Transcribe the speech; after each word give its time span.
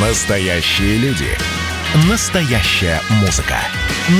Настоящие 0.00 0.96
люди. 0.98 1.26
Настоящая 2.08 3.00
музыка. 3.20 3.56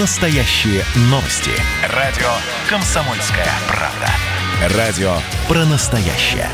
Настоящие 0.00 0.82
новости. 1.02 1.52
Радио 1.94 2.26
«Комсомольская 2.68 3.46
правда». 3.68 4.76
Радио 4.76 5.14
про 5.46 5.64
настоящее. 5.66 6.48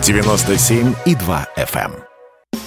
97,2 0.00 1.46
FM. 1.58 1.92
эм. 1.92 2.60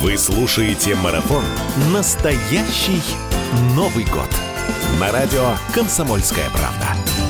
Вы 0.00 0.18
слушаете 0.18 0.96
марафон 0.96 1.44
«Настоящий 1.92 3.00
Новый 3.76 4.06
год» 4.06 4.28
на 4.98 5.12
радио 5.12 5.54
«Комсомольская 5.72 6.50
правда». 6.50 7.27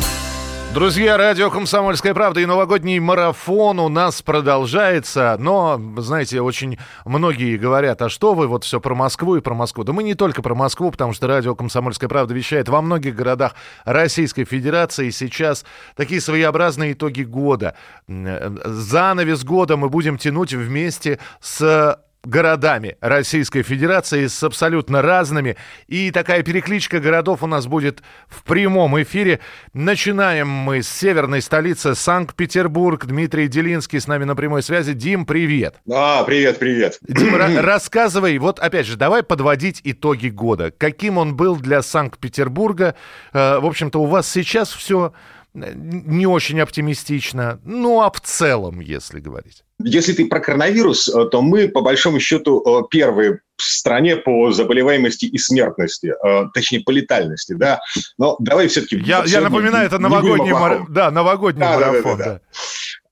Друзья, 0.75 1.17
радио 1.17 1.51
«Комсомольская 1.51 2.13
правда» 2.13 2.41
и 2.41 2.47
новогодний 2.47 2.99
марафон 2.99 3.81
у 3.81 3.89
нас 3.89 4.21
продолжается. 4.21 5.35
Но, 5.41 5.81
знаете, 5.97 6.43
очень 6.43 6.79
многие 7.07 7.57
говорят, 7.57 8.03
а 8.03 8.11
что 8.11 8.35
вы 8.35 8.47
вот 8.47 8.65
все 8.65 8.79
про 8.79 8.95
Москву 8.95 9.37
и 9.37 9.41
про 9.41 9.55
Москву? 9.55 9.83
Да 9.83 9.95
мы 9.95 10.03
не 10.03 10.15
только 10.15 10.43
про 10.43 10.55
Москву, 10.55 10.91
потому 10.91 11.15
что 11.15 11.27
радио 11.27 11.55
«Комсомольская 11.55 12.09
правда» 12.09 12.35
вещает 12.35 12.69
во 12.69 12.83
многих 12.83 13.17
городах 13.17 13.55
Российской 13.87 14.45
Федерации. 14.45 15.09
Сейчас 15.09 15.65
такие 15.97 16.21
своеобразные 16.21 16.93
итоги 16.93 17.23
года. 17.23 17.75
Занавес 18.07 19.43
года 19.45 19.79
мы 19.79 19.89
будем 19.89 20.19
тянуть 20.19 20.53
вместе 20.53 21.19
с 21.41 21.99
городами 22.25 22.97
Российской 23.01 23.63
Федерации 23.63 24.27
с 24.27 24.43
абсолютно 24.43 25.03
разными. 25.03 25.57
И 25.87 26.11
такая 26.11 26.43
перекличка 26.43 27.01
городов 27.01 27.43
у 27.43 27.47
нас 27.47 27.67
будет 27.67 28.03
в 28.29 28.43
прямом 28.43 29.01
эфире. 29.03 29.41
Начинаем 29.73 30.49
мы 30.49 30.83
с 30.83 30.89
северной 30.89 31.43
столицы 31.43 31.95
Санкт-Петербург. 31.95 33.07
Дмитрий 33.07 33.49
Делинский 33.49 34.01
с 34.01 34.07
нами 34.07 34.25
на 34.25 34.35
прямой 34.35 34.63
связи. 34.63 34.93
Дим, 34.93 35.27
привет. 35.27 35.77
А, 35.91 36.25
привет, 36.25 36.59
привет. 36.59 36.99
Дим, 37.03 37.37
рассказывай, 37.59 38.37
вот 38.39 38.59
опять 38.59 38.87
же, 38.87 38.97
давай 38.97 39.23
подводить 39.23 39.81
итоги 39.85 40.29
года. 40.29 40.73
Каким 40.77 41.19
он 41.19 41.37
был 41.37 41.57
для 41.57 41.83
Санкт-Петербурга? 41.83 42.95
Э, 43.33 43.59
в 43.59 43.67
общем-то, 43.67 44.01
у 44.01 44.07
вас 44.07 44.29
сейчас 44.29 44.73
все 44.73 45.13
не 45.55 46.27
очень 46.27 46.61
оптимистично. 46.61 47.61
Ну, 47.65 48.01
а 48.01 48.11
в 48.11 48.21
целом, 48.21 48.81
если 48.81 49.21
говорить. 49.21 49.65
Если 49.83 50.13
ты 50.13 50.27
про 50.27 50.41
коронавирус, 50.41 51.09
э, 51.09 51.25
то 51.27 51.41
мы, 51.41 51.69
по 51.69 51.81
большому 51.81 52.21
счету, 52.21 52.61
э, 52.61 52.89
первые 52.91 53.41
в 53.57 53.63
стране 53.63 54.17
по 54.17 54.51
заболеваемости 54.53 55.27
и 55.27 55.39
смертности, 55.39 56.13
э, 56.25 56.45
точнее, 56.53 56.81
по 56.81 56.91
летальности, 56.91 57.53
да. 57.53 57.81
Но 58.19 58.37
давай 58.41 58.69
все-таки... 58.69 58.97
Я, 58.97 59.25
я 59.27 59.41
напоминаю, 59.41 59.87
это 59.87 59.99
новогодний, 59.99 60.53
мар... 60.53 60.87
да, 60.89 61.11
новогодний 61.11 61.61
да, 61.61 61.79
марафон. 61.79 62.19
Да, 62.19 62.25
да, 62.25 62.25
да, 62.25 62.33
да. 62.35 62.41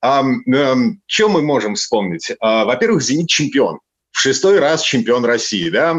А, 0.00 0.22
а, 0.22 0.76
что 1.06 1.28
мы 1.28 1.42
можем 1.42 1.74
вспомнить? 1.74 2.32
А, 2.40 2.64
во-первых, 2.64 3.02
«Зенит» 3.02 3.28
чемпион 3.28 3.78
в 4.16 4.20
шестой 4.20 4.58
раз 4.60 4.82
чемпион 4.82 5.26
России, 5.26 5.68
да, 5.68 5.94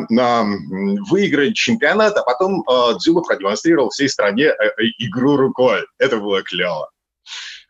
выиграть 1.08 1.56
чемпионат, 1.56 2.18
а 2.18 2.24
потом 2.24 2.64
э, 2.68 2.98
Дзюба 2.98 3.22
продемонстрировал 3.22 3.92
всей 3.92 4.10
стране 4.10 4.46
э, 4.46 4.56
э, 4.56 4.86
игру 4.98 5.38
рукой. 5.38 5.86
Это 6.00 6.18
было 6.18 6.42
клево. 6.42 6.90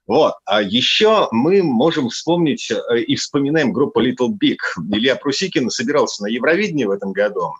Вот. 0.07 0.35
А 0.45 0.61
еще 0.61 1.27
мы 1.31 1.61
можем 1.63 2.07
вспомнить 2.07 2.71
и 2.95 3.15
вспоминаем 3.17 3.73
группу 3.73 4.01
Little 4.01 4.29
Big. 4.41 4.55
Илья 4.89 5.17
Прусикин 5.17 5.69
собирался 5.69 6.23
на 6.23 6.27
Евровидении 6.27 6.85
в 6.85 6.91
этом 6.91 7.11
году. 7.11 7.51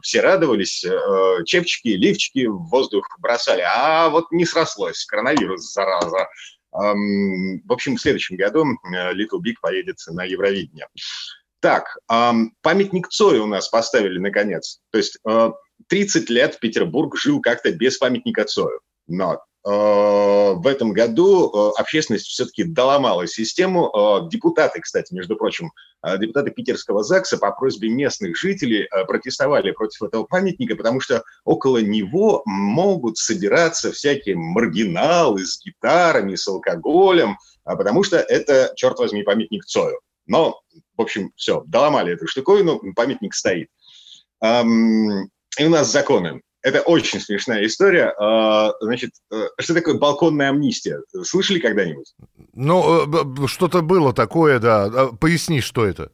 Все 0.00 0.22
радовались, 0.22 0.86
чепчики, 1.44 1.88
лифчики 1.88 2.46
в 2.46 2.62
воздух 2.70 3.06
бросали. 3.20 3.60
А 3.60 4.08
вот 4.08 4.32
не 4.32 4.46
срослось. 4.46 5.04
Коронавирус, 5.04 5.70
зараза. 5.70 6.28
В 6.72 7.72
общем, 7.72 7.96
в 7.96 8.00
следующем 8.00 8.36
году 8.36 8.64
Little 8.90 9.42
Big 9.44 9.56
поедет 9.60 9.98
на 10.06 10.24
Евровидение. 10.24 10.86
Так, 11.62 11.96
памятник 12.08 13.08
Цою 13.08 13.44
у 13.44 13.46
нас 13.46 13.68
поставили 13.68 14.18
наконец. 14.18 14.80
То 14.90 14.98
есть 14.98 15.16
30 15.86 16.28
э, 16.28 16.32
лет 16.34 16.58
Петербург 16.58 17.16
жил 17.16 17.40
как-то 17.40 17.70
без 17.70 17.98
памятника 17.98 18.42
Цою. 18.42 18.80
Но 19.06 19.34
э, 19.34 19.38
в 19.64 20.66
этом 20.66 20.92
году 20.92 21.48
э, 21.48 21.80
общественность 21.80 22.26
все-таки 22.26 22.64
доломала 22.64 23.28
систему. 23.28 24.28
Депутаты, 24.28 24.80
кстати, 24.80 25.14
между 25.14 25.36
прочим, 25.36 25.70
депутаты 26.18 26.50
питерского 26.50 27.04
ЗАГСа 27.04 27.38
по 27.38 27.52
просьбе 27.52 27.90
местных 27.90 28.36
жителей 28.36 28.88
протестовали 29.06 29.70
против 29.70 30.02
этого 30.02 30.24
памятника, 30.24 30.74
потому 30.74 30.98
что 30.98 31.22
около 31.44 31.78
него 31.78 32.42
могут 32.44 33.18
собираться 33.18 33.92
всякие 33.92 34.34
маргиналы 34.34 35.46
с 35.46 35.64
гитарами, 35.64 36.34
с 36.34 36.48
алкоголем, 36.48 37.38
а 37.62 37.76
потому 37.76 38.02
что 38.02 38.16
это, 38.16 38.72
черт 38.74 38.98
возьми, 38.98 39.22
памятник 39.22 39.64
Цою. 39.64 40.00
Но, 40.26 40.61
в 41.02 41.04
общем, 41.04 41.32
все, 41.36 41.64
доломали 41.66 42.14
эту 42.14 42.28
штуковину, 42.28 42.80
памятник 42.94 43.34
стоит. 43.34 43.68
И 44.42 45.64
у 45.64 45.68
нас 45.68 45.90
законы. 45.90 46.40
Это 46.62 46.80
очень 46.82 47.20
смешная 47.20 47.66
история. 47.66 48.14
А, 48.18 48.72
значит, 48.80 49.10
э, 49.32 49.48
что 49.58 49.74
такое 49.74 49.98
балконная 49.98 50.50
амнистия? 50.50 51.00
Слышали 51.24 51.58
когда-нибудь? 51.58 52.14
Ну, 52.54 53.44
э, 53.44 53.46
что-то 53.48 53.82
было 53.82 54.12
такое, 54.14 54.60
да. 54.60 54.84
А, 54.84 55.12
поясни, 55.12 55.60
что 55.60 55.84
это. 55.84 56.10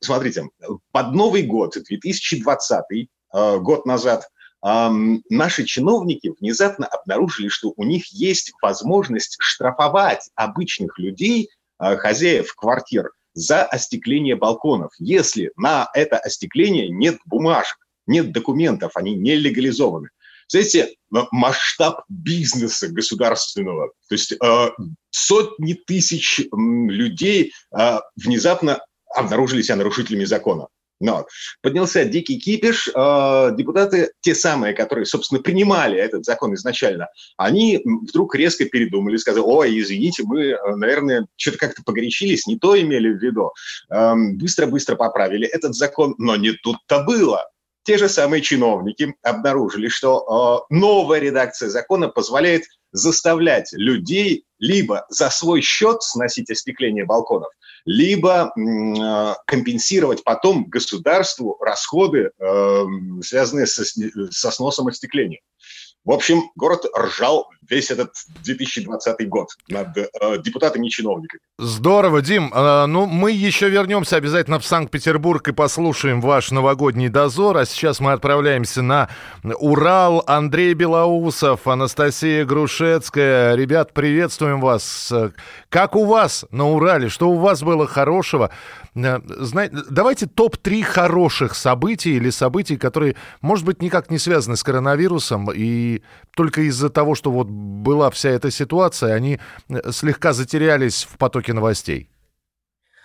Смотрите, 0.00 0.48
под 0.92 1.12
Новый 1.14 1.42
год, 1.42 1.74
2020, 1.74 2.84
э, 2.90 3.58
год 3.58 3.86
назад, 3.86 4.28
наши 4.64 5.64
чиновники 5.64 6.32
внезапно 6.38 6.86
обнаружили, 6.86 7.48
что 7.48 7.72
у 7.76 7.82
них 7.82 8.06
есть 8.12 8.52
возможность 8.62 9.36
штрафовать 9.40 10.30
обычных 10.36 10.98
людей– 10.98 11.48
хозяев 11.82 12.54
квартир 12.54 13.10
за 13.34 13.64
остекление 13.64 14.36
балконов, 14.36 14.92
если 14.98 15.52
на 15.56 15.88
это 15.94 16.18
остекление 16.18 16.88
нет 16.88 17.18
бумажек, 17.24 17.76
нет 18.06 18.32
документов, 18.32 18.92
они 18.96 19.14
не 19.14 19.36
легализованы. 19.36 20.08
Знаете, 20.48 20.94
масштаб 21.10 22.04
бизнеса 22.08 22.88
государственного, 22.88 23.92
то 24.08 24.14
есть 24.14 24.32
э, 24.32 24.70
сотни 25.10 25.72
тысяч 25.72 26.42
людей 26.52 27.52
э, 27.74 27.98
внезапно 28.16 28.84
обнаружили 29.14 29.62
себя 29.62 29.76
нарушителями 29.76 30.24
закона. 30.24 30.68
Но 31.02 31.26
поднялся 31.62 32.04
дикий 32.04 32.38
кипиш. 32.38 32.88
Э, 32.94 33.50
депутаты, 33.56 34.12
те 34.20 34.36
самые, 34.36 34.72
которые, 34.72 35.04
собственно, 35.04 35.42
принимали 35.42 35.98
этот 35.98 36.24
закон 36.24 36.54
изначально, 36.54 37.08
они 37.36 37.82
вдруг 37.84 38.36
резко 38.36 38.64
передумали, 38.66 39.16
сказали, 39.16 39.42
ой, 39.44 39.80
извините, 39.80 40.22
мы, 40.24 40.44
э, 40.44 40.76
наверное, 40.76 41.26
что-то 41.36 41.58
как-то 41.58 41.82
погорячились, 41.84 42.46
не 42.46 42.56
то 42.56 42.80
имели 42.80 43.12
в 43.12 43.20
виду. 43.20 43.50
Эм, 43.90 44.38
быстро-быстро 44.38 44.94
поправили 44.94 45.46
этот 45.48 45.74
закон, 45.74 46.14
но 46.18 46.36
не 46.36 46.52
тут-то 46.52 47.02
было 47.02 47.48
те 47.84 47.98
же 47.98 48.08
самые 48.08 48.42
чиновники 48.42 49.14
обнаружили, 49.22 49.88
что 49.88 50.66
э, 50.70 50.74
новая 50.74 51.18
редакция 51.18 51.68
закона 51.68 52.08
позволяет 52.08 52.62
заставлять 52.92 53.72
людей 53.72 54.44
либо 54.58 55.04
за 55.08 55.30
свой 55.30 55.62
счет 55.62 56.02
сносить 56.02 56.50
остекление 56.50 57.04
балконов, 57.04 57.50
либо 57.84 58.52
э, 58.56 59.34
компенсировать 59.46 60.24
потом 60.24 60.64
государству 60.64 61.56
расходы, 61.60 62.30
э, 62.38 62.84
связанные 63.22 63.66
со, 63.66 63.84
со 63.84 64.50
сносом 64.50 64.88
остекления. 64.88 65.40
В 66.04 66.10
общем, 66.10 66.50
город 66.56 66.84
ржал 66.98 67.48
весь 67.70 67.92
этот 67.92 68.10
2020 68.42 69.28
год 69.28 69.48
над 69.68 69.96
э, 69.96 70.08
депутатами 70.42 70.88
и 70.88 70.90
чиновниками. 70.90 71.40
Здорово, 71.58 72.20
Дим. 72.22 72.52
Э, 72.52 72.86
ну, 72.86 73.06
мы 73.06 73.30
еще 73.30 73.68
вернемся 73.68 74.16
обязательно 74.16 74.58
в 74.58 74.66
Санкт-Петербург 74.66 75.46
и 75.46 75.52
послушаем 75.52 76.20
ваш 76.20 76.50
новогодний 76.50 77.08
дозор. 77.08 77.56
А 77.56 77.64
сейчас 77.64 78.00
мы 78.00 78.12
отправляемся 78.12 78.82
на 78.82 79.08
Урал. 79.44 80.24
Андрей 80.26 80.74
Белоусов, 80.74 81.68
Анастасия 81.68 82.44
Грушецкая. 82.44 83.54
Ребят, 83.54 83.92
приветствуем 83.92 84.60
вас. 84.60 85.12
Как 85.68 85.94
у 85.94 86.04
вас 86.04 86.44
на 86.50 86.68
Урале? 86.68 87.08
Что 87.08 87.30
у 87.30 87.38
вас 87.38 87.62
было 87.62 87.86
хорошего? 87.86 88.50
Э, 88.94 89.20
знаете, 89.24 89.76
давайте 89.88 90.26
топ-3 90.26 90.82
хороших 90.82 91.54
событий 91.54 92.16
или 92.16 92.30
событий, 92.30 92.76
которые, 92.76 93.14
может 93.40 93.64
быть, 93.64 93.80
никак 93.80 94.10
не 94.10 94.18
связаны 94.18 94.56
с 94.56 94.62
коронавирусом, 94.62 95.50
и 95.54 95.91
только 96.34 96.62
из-за 96.62 96.88
того, 96.88 97.14
что 97.14 97.30
вот 97.30 97.48
была 97.48 98.10
вся 98.10 98.30
эта 98.30 98.50
ситуация, 98.50 99.14
они 99.14 99.38
э, 99.68 99.90
слегка 99.90 100.32
затерялись 100.32 101.04
в 101.04 101.18
потоке 101.18 101.52
новостей. 101.52 102.08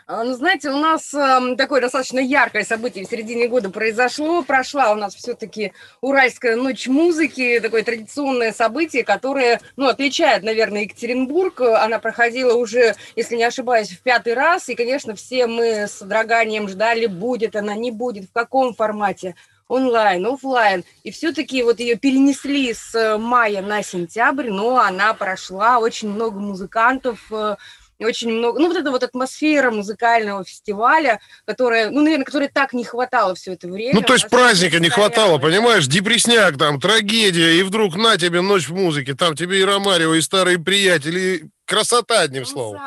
А, 0.10 0.24
ну, 0.24 0.36
знаете, 0.36 0.70
у 0.70 0.78
нас 0.78 1.14
э, 1.14 1.56
такое 1.58 1.82
достаточно 1.82 2.20
яркое 2.20 2.64
событие 2.64 3.06
в 3.06 3.10
середине 3.10 3.50
года 3.50 3.70
произошло. 3.70 4.42
Прошла 4.42 4.94
у 4.94 4.96
нас 4.96 5.14
все-таки 5.14 5.74
Уральская 6.00 6.56
ночь 6.56 6.88
музыки, 6.88 7.60
такое 7.60 7.84
традиционное 7.84 8.54
событие, 8.54 9.04
которое, 9.04 9.60
ну, 9.76 9.90
отличает, 9.90 10.44
наверное, 10.44 10.84
Екатеринбург. 10.84 11.60
Она 11.60 12.00
проходила 12.00 12.54
уже, 12.54 12.96
если 13.18 13.36
не 13.36 13.44
ошибаюсь, 13.44 13.90
в 13.90 14.00
пятый 14.02 14.34
раз. 14.34 14.70
И, 14.70 14.76
конечно, 14.76 15.14
все 15.14 15.46
мы 15.46 15.88
с 15.88 16.00
дроганием 16.00 16.70
ждали, 16.70 17.08
будет 17.08 17.58
она, 17.58 17.76
не 17.76 17.92
будет, 17.92 18.30
в 18.30 18.32
каком 18.32 18.74
формате 18.74 19.36
онлайн, 19.68 20.26
офлайн. 20.26 20.84
И 21.04 21.12
все-таки 21.12 21.64
вот 21.64 21.80
ее 21.80 21.96
перенесли 21.96 22.74
с 22.74 23.18
мая 23.18 23.62
на 23.62 23.84
сентябрь, 23.84 24.50
но 24.50 24.78
она 24.78 25.14
прошла. 25.14 25.80
Очень 25.80 26.10
много 26.10 26.40
музыкантов, 26.40 27.20
э, 27.32 27.56
очень 28.00 28.32
много, 28.32 28.60
ну, 28.60 28.68
вот 28.68 28.78
эта 28.78 28.92
вот 28.92 29.04
атмосфера 29.04 29.72
музыкального 29.72 30.44
фестиваля, 30.44 31.20
которая, 31.46 31.90
ну, 31.90 32.02
наверное, 32.02 32.26
которой 32.26 32.48
так 32.48 32.74
не 32.74 32.84
хватало 32.84 33.34
все 33.36 33.54
это 33.54 33.68
время. 33.68 33.96
Ну, 33.96 34.02
то 34.02 34.14
есть 34.14 34.30
праздника 34.30 34.80
не 34.80 34.90
хватало, 34.90 35.40
понимаешь, 35.40 35.88
депресняк 35.88 36.58
там, 36.58 36.80
трагедия, 36.80 37.60
и 37.60 37.64
вдруг 37.64 37.96
на 37.96 38.18
тебе 38.18 38.42
ночь 38.42 38.68
в 38.68 38.76
музыке, 38.76 39.16
там 39.16 39.36
тебе 39.36 39.62
и 39.62 39.64
Ромарио, 39.64 40.14
и 40.14 40.22
старые 40.22 40.60
приятели, 40.60 41.50
красота, 41.66 42.22
одним 42.22 42.46
словом. 42.46 42.80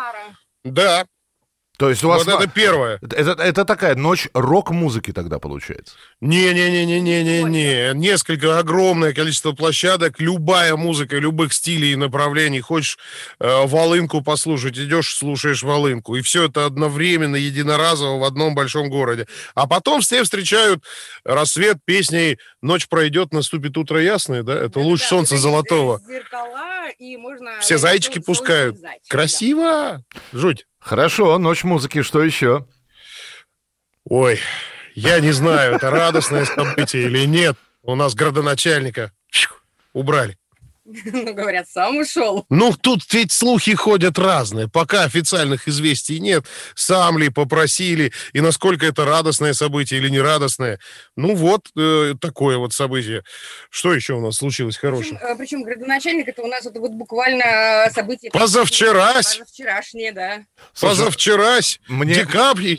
Да, 0.62 1.06
то 1.80 1.88
есть 1.88 2.04
у 2.04 2.08
вас... 2.08 2.26
Вот 2.26 2.42
это 2.42 2.46
первое. 2.46 2.98
Это, 3.00 3.42
это 3.42 3.64
такая 3.64 3.94
ночь 3.94 4.28
рок-музыки 4.34 5.14
тогда 5.14 5.38
получается? 5.38 5.94
Не-не-не-не-не-не-не. 6.20 7.94
Несколько, 7.94 8.58
огромное 8.58 9.14
количество 9.14 9.52
площадок, 9.52 10.20
любая 10.20 10.76
музыка, 10.76 11.16
любых 11.16 11.54
стилей 11.54 11.94
и 11.94 11.96
направлений. 11.96 12.60
Хочешь 12.60 12.98
э, 13.38 13.64
волынку 13.64 14.20
послушать, 14.20 14.76
идешь, 14.76 15.14
слушаешь 15.14 15.62
волынку. 15.62 16.16
И 16.16 16.20
все 16.20 16.48
это 16.48 16.66
одновременно, 16.66 17.36
единоразово 17.36 18.20
в 18.20 18.24
одном 18.24 18.54
большом 18.54 18.90
городе. 18.90 19.26
А 19.54 19.66
потом 19.66 20.02
все 20.02 20.22
встречают 20.22 20.84
рассвет 21.24 21.78
песней 21.86 22.36
«Ночь 22.60 22.88
пройдет, 22.88 23.32
наступит 23.32 23.78
утро 23.78 24.02
ясное», 24.02 24.42
да? 24.42 24.52
Это 24.52 24.80
да, 24.80 24.80
луч 24.80 25.00
да, 25.00 25.08
солнца 25.08 25.38
золотого. 25.38 25.98
Зеркала, 26.06 26.90
и 26.98 27.16
можно... 27.16 27.58
Все 27.62 27.78
зайчики 27.78 28.18
пускают. 28.18 28.78
Зайчик, 28.78 29.08
Красиво! 29.08 29.62
Да. 29.62 30.02
Жуть. 30.38 30.66
Хорошо, 30.80 31.38
ночь 31.38 31.62
музыки, 31.62 32.02
что 32.02 32.22
еще? 32.22 32.66
Ой, 34.04 34.40
я 34.94 35.20
не 35.20 35.30
знаю, 35.30 35.76
это 35.76 35.90
радостное 35.90 36.46
событие 36.46 37.04
или 37.04 37.26
нет. 37.26 37.56
У 37.82 37.94
нас 37.94 38.14
градоначальника 38.14 39.12
убрали. 39.92 40.36
Ну, 41.04 41.34
говорят, 41.34 41.68
сам 41.68 41.98
ушел. 41.98 42.46
Ну, 42.50 42.74
тут 42.80 43.02
ведь 43.12 43.32
слухи 43.32 43.74
ходят 43.74 44.18
разные. 44.18 44.68
Пока 44.68 45.04
официальных 45.04 45.68
известий 45.68 46.20
нет. 46.20 46.46
Сам 46.74 47.18
ли 47.18 47.28
попросили, 47.28 48.12
и 48.32 48.40
насколько 48.40 48.86
это 48.86 49.04
радостное 49.04 49.52
событие 49.52 50.00
или 50.00 50.08
нерадостное. 50.08 50.78
Ну, 51.20 51.34
вот 51.34 51.68
э, 51.76 52.14
такое 52.20 52.56
вот 52.56 52.72
событие. 52.72 53.22
Что 53.68 53.92
еще 53.92 54.14
у 54.14 54.20
нас 54.20 54.36
случилось 54.36 54.76
хорошего? 54.76 55.18
Причем, 55.18 55.38
причем 55.38 55.62
градоначальник, 55.62 56.28
это 56.28 56.42
у 56.42 56.46
нас 56.46 56.64
это 56.64 56.80
вот 56.80 56.92
буквально 56.92 57.88
событие... 57.92 58.30
Позавчерась? 58.30 59.36
Позавчерашнее, 59.36 60.12
да. 60.12 60.44
Позавчерась. 60.80 61.80
Мне... 61.88 62.14
Декап, 62.14 62.58
мне... 62.58 62.78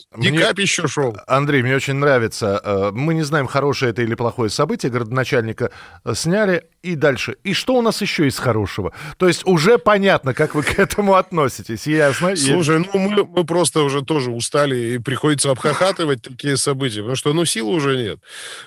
Еще 0.61 0.88
шел. 0.88 1.15
Андрей, 1.27 1.61
мне 1.61 1.75
очень 1.75 1.95
нравится. 1.95 2.61
Э, 2.63 2.91
мы 2.91 3.13
не 3.13 3.23
знаем, 3.23 3.47
хорошее 3.47 3.91
это 3.91 4.01
или 4.01 4.15
плохое 4.15 4.49
событие. 4.49 4.91
Градоначальника 4.91 5.71
э, 6.03 6.13
сняли, 6.15 6.65
и 6.81 6.95
дальше. 6.95 7.38
И 7.43 7.53
что 7.53 7.75
у 7.75 7.81
нас 7.81 8.01
еще 8.01 8.27
из 8.27 8.39
хорошего? 8.39 8.93
То 9.17 9.27
есть 9.27 9.45
уже 9.45 9.77
понятно, 9.77 10.33
как 10.33 10.55
вы 10.55 10.63
к 10.63 10.79
этому 10.79 11.15
относитесь, 11.15 11.85
ясно? 11.85 12.35
Слушай, 12.35 12.79
ну 12.79 12.99
мы, 12.99 13.23
мы 13.23 13.45
просто 13.45 13.81
уже 13.81 14.03
тоже 14.03 14.31
устали, 14.31 14.75
и 14.75 14.97
приходится 14.97 15.51
обхахатывать 15.51 16.23
такие 16.23 16.57
события, 16.57 16.99
потому 16.99 17.15
что, 17.15 17.33
ну, 17.33 17.45
силы 17.45 17.73
уже 17.73 17.97
нет. 17.97 18.19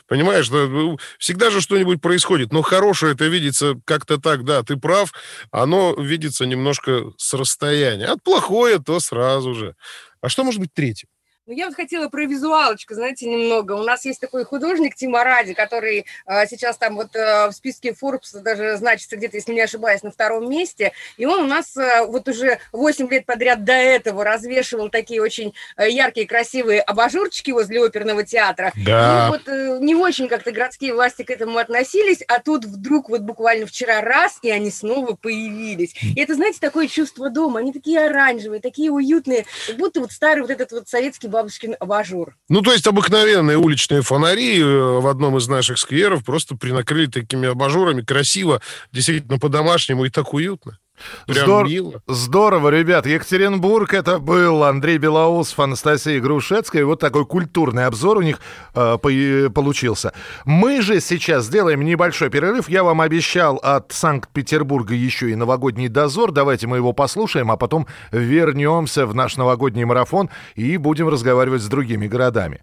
Понимаешь, 0.06 0.50
ну, 0.50 0.98
всегда 1.18 1.50
же 1.50 1.60
что-нибудь 1.60 2.00
происходит, 2.00 2.52
но 2.52 2.62
хорошее 2.62 3.14
это 3.14 3.26
видится 3.26 3.74
как-то 3.84 4.18
так, 4.18 4.44
да, 4.44 4.62
ты 4.62 4.76
прав, 4.76 5.12
оно 5.50 5.94
видится 5.94 6.46
немножко 6.46 7.12
с 7.16 7.34
расстояния. 7.34 8.06
А 8.06 8.16
плохое 8.16 8.78
то 8.78 9.00
сразу 9.00 9.54
же. 9.54 9.74
А 10.20 10.28
что 10.28 10.44
может 10.44 10.60
быть 10.60 10.72
третьим? 10.74 11.08
Ну, 11.46 11.52
я 11.52 11.66
вот 11.66 11.74
хотела 11.74 12.08
про 12.08 12.24
визуалочку, 12.24 12.94
знаете, 12.94 13.28
немного. 13.28 13.72
У 13.72 13.82
нас 13.82 14.06
есть 14.06 14.18
такой 14.18 14.46
художник 14.46 14.94
Тима 14.94 15.24
Ради, 15.24 15.52
который 15.52 16.06
э, 16.26 16.46
сейчас 16.46 16.78
там 16.78 16.96
вот 16.96 17.14
э, 17.14 17.48
в 17.48 17.52
списке 17.52 17.90
Forbes 17.90 18.40
даже 18.40 18.78
значится 18.78 19.18
где-то, 19.18 19.36
если 19.36 19.52
не 19.52 19.60
ошибаюсь, 19.60 20.02
на 20.02 20.10
втором 20.10 20.48
месте. 20.48 20.92
И 21.18 21.26
он 21.26 21.40
у 21.40 21.46
нас 21.46 21.76
э, 21.76 22.06
вот 22.06 22.26
уже 22.28 22.60
8 22.72 23.10
лет 23.10 23.26
подряд 23.26 23.62
до 23.62 23.74
этого 23.74 24.24
развешивал 24.24 24.88
такие 24.88 25.20
очень 25.20 25.52
э, 25.76 25.90
яркие, 25.90 26.26
красивые 26.26 26.80
абажурчики 26.80 27.50
возле 27.50 27.84
оперного 27.84 28.24
театра. 28.24 28.72
Да. 28.76 29.26
И 29.26 29.30
вот 29.30 29.46
э, 29.46 29.78
не 29.82 29.94
очень 29.94 30.28
как-то 30.28 30.50
городские 30.50 30.94
власти 30.94 31.24
к 31.24 31.30
этому 31.30 31.58
относились, 31.58 32.22
а 32.26 32.40
тут 32.40 32.64
вдруг 32.64 33.10
вот 33.10 33.20
буквально 33.20 33.66
вчера 33.66 34.00
раз, 34.00 34.38
и 34.40 34.48
они 34.48 34.70
снова 34.70 35.14
появились. 35.14 35.94
И 36.00 36.18
это, 36.18 36.36
знаете, 36.36 36.58
такое 36.58 36.88
чувство 36.88 37.28
дома. 37.28 37.60
Они 37.60 37.70
такие 37.70 38.00
оранжевые, 38.00 38.62
такие 38.62 38.90
уютные, 38.90 39.44
как 39.66 39.76
будто 39.76 40.00
вот 40.00 40.10
старый 40.10 40.40
вот 40.40 40.50
этот 40.50 40.72
вот 40.72 40.88
советский 40.88 41.33
бабушкин 41.34 41.74
абажур. 41.80 42.36
Ну, 42.48 42.62
то 42.62 42.72
есть 42.72 42.86
обыкновенные 42.86 43.58
уличные 43.58 44.02
фонари 44.02 44.60
э, 44.60 44.64
в 44.64 45.06
одном 45.06 45.36
из 45.36 45.48
наших 45.48 45.78
скверов 45.78 46.24
просто 46.24 46.56
принакрыли 46.56 47.06
такими 47.06 47.48
абажурами 47.48 48.02
красиво, 48.02 48.60
действительно 48.92 49.38
по-домашнему 49.38 50.04
и 50.04 50.10
так 50.10 50.32
уютно. 50.32 50.78
Прям 51.26 51.44
Здор... 51.44 51.66
мило. 51.66 52.02
Здорово, 52.06 52.68
ребят. 52.68 53.06
Екатеринбург 53.06 53.94
это 53.94 54.18
был 54.18 54.64
Андрей 54.64 54.98
Белоусов, 54.98 55.58
Анастасия 55.60 56.20
Грушецкая. 56.20 56.84
Вот 56.84 57.00
такой 57.00 57.26
культурный 57.26 57.86
обзор 57.86 58.18
у 58.18 58.22
них 58.22 58.40
э, 58.74 58.98
по- 58.98 59.50
получился. 59.50 60.12
Мы 60.44 60.82
же 60.82 61.00
сейчас 61.00 61.46
сделаем 61.46 61.84
небольшой 61.84 62.30
перерыв. 62.30 62.68
Я 62.68 62.84
вам 62.84 63.00
обещал 63.00 63.56
от 63.56 63.92
Санкт-Петербурга 63.92 64.94
еще 64.94 65.30
и 65.30 65.34
новогодний 65.34 65.88
дозор. 65.88 66.32
Давайте 66.32 66.66
мы 66.66 66.76
его 66.76 66.92
послушаем, 66.92 67.50
а 67.50 67.56
потом 67.56 67.86
вернемся 68.12 69.06
в 69.06 69.14
наш 69.14 69.36
новогодний 69.36 69.84
марафон 69.84 70.30
и 70.54 70.76
будем 70.76 71.08
разговаривать 71.08 71.62
с 71.62 71.66
другими 71.66 72.06
городами. 72.06 72.60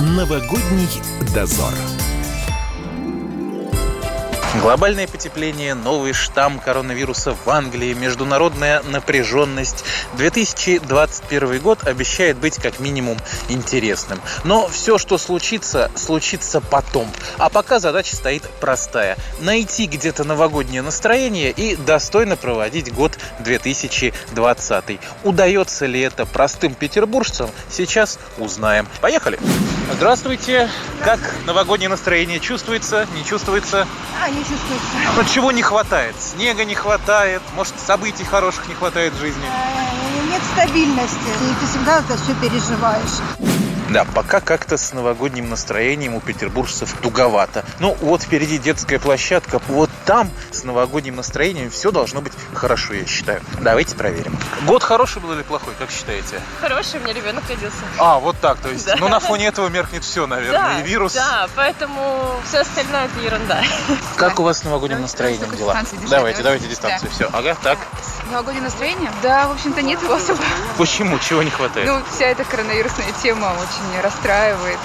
Новогодний 0.00 0.88
дозор. 1.34 1.72
Глобальное 4.60 5.08
потепление, 5.08 5.72
новый 5.74 6.12
штамм 6.12 6.58
коронавируса 6.58 7.34
в 7.34 7.48
Англии, 7.48 7.94
международная 7.94 8.82
напряженность. 8.82 9.82
2021 10.18 11.58
год 11.60 11.86
обещает 11.86 12.36
быть 12.36 12.56
как 12.56 12.78
минимум 12.78 13.16
интересным. 13.48 14.20
Но 14.44 14.68
все, 14.68 14.98
что 14.98 15.16
случится, 15.16 15.90
случится 15.94 16.60
потом. 16.60 17.10
А 17.38 17.48
пока 17.48 17.80
задача 17.80 18.14
стоит 18.14 18.42
простая. 18.60 19.16
Найти 19.40 19.86
где-то 19.86 20.24
новогоднее 20.24 20.82
настроение 20.82 21.50
и 21.50 21.74
достойно 21.74 22.36
проводить 22.36 22.92
год 22.92 23.18
2020. 23.40 25.00
Удается 25.24 25.86
ли 25.86 26.00
это 26.00 26.26
простым 26.26 26.74
петербуржцам, 26.74 27.48
сейчас 27.70 28.18
узнаем. 28.36 28.86
Поехали! 29.00 29.38
Здравствуйте! 29.90 30.70
Как 31.04 31.18
новогоднее 31.46 31.88
настроение 31.88 32.38
чувствуется? 32.40 33.06
Не 33.14 33.24
чувствуется? 33.24 33.86
А, 34.22 34.30
не 34.30 34.38
чувствуется. 34.38 34.88
Но 35.16 35.24
чего 35.24 35.52
не 35.52 35.62
хватает? 35.62 36.14
Снега 36.20 36.64
не 36.64 36.74
хватает? 36.74 37.42
Может, 37.54 37.74
событий 37.84 38.24
хороших 38.24 38.68
не 38.68 38.74
хватает 38.74 39.12
в 39.14 39.20
жизни? 39.20 39.42
Э, 39.44 40.30
нет 40.30 40.42
стабильности. 40.54 41.16
И 41.42 41.60
ты 41.60 41.66
всегда 41.66 41.98
это 41.98 42.16
все 42.16 42.34
переживаешь. 42.34 43.51
Да, 43.92 44.06
пока 44.06 44.40
как-то 44.40 44.78
с 44.78 44.94
новогодним 44.94 45.50
настроением 45.50 46.14
у 46.14 46.20
петербуржцев 46.20 46.96
туговато. 47.02 47.62
Ну, 47.78 47.94
вот 48.00 48.22
впереди 48.22 48.56
детская 48.56 48.98
площадка, 48.98 49.60
вот 49.68 49.90
там 50.06 50.30
с 50.50 50.64
новогодним 50.64 51.16
настроением 51.16 51.70
все 51.70 51.90
должно 51.90 52.22
быть 52.22 52.32
хорошо, 52.54 52.94
я 52.94 53.04
считаю. 53.04 53.42
Давайте 53.60 53.94
проверим. 53.94 54.38
Год 54.62 54.82
хороший 54.82 55.20
был 55.20 55.32
или 55.32 55.42
плохой, 55.42 55.74
как 55.78 55.90
считаете? 55.90 56.40
Хороший, 56.60 57.00
у 57.00 57.02
меня 57.02 57.12
ребенок 57.12 57.44
родился. 57.46 57.76
А, 57.98 58.18
вот 58.18 58.36
так, 58.40 58.58
то 58.60 58.70
есть, 58.70 58.86
да. 58.86 58.96
ну 58.98 59.08
на 59.08 59.20
фоне 59.20 59.48
этого 59.48 59.68
меркнет 59.68 60.04
все, 60.04 60.26
наверное, 60.26 60.58
да, 60.58 60.80
и 60.80 60.82
вирус. 60.84 61.12
Да, 61.12 61.48
поэтому 61.54 62.40
все 62.46 62.60
остальное 62.60 63.04
это 63.04 63.20
ерунда. 63.20 63.62
Как 64.16 64.40
у 64.40 64.42
вас 64.42 64.60
с 64.60 64.64
новогодним 64.64 65.02
настроением 65.02 65.54
дела? 65.54 65.76
Давайте, 66.08 66.42
давайте 66.42 66.66
дистанцию, 66.66 67.10
все. 67.10 67.28
Ага, 67.30 67.56
так. 67.62 67.78
Новогоднее 68.30 68.62
настроение? 68.62 69.10
Да, 69.22 69.48
в 69.48 69.52
общем-то, 69.52 69.82
нет 69.82 70.02
его 70.02 70.14
особо. 70.14 70.40
Почему? 70.78 71.18
Чего 71.18 71.42
не 71.42 71.50
хватает? 71.50 71.86
Ну, 71.86 72.00
вся 72.10 72.26
эта 72.26 72.44
коронавирусная 72.44 73.12
тема 73.22 73.52
очень 73.60 73.81
расстраивает. 74.02 74.78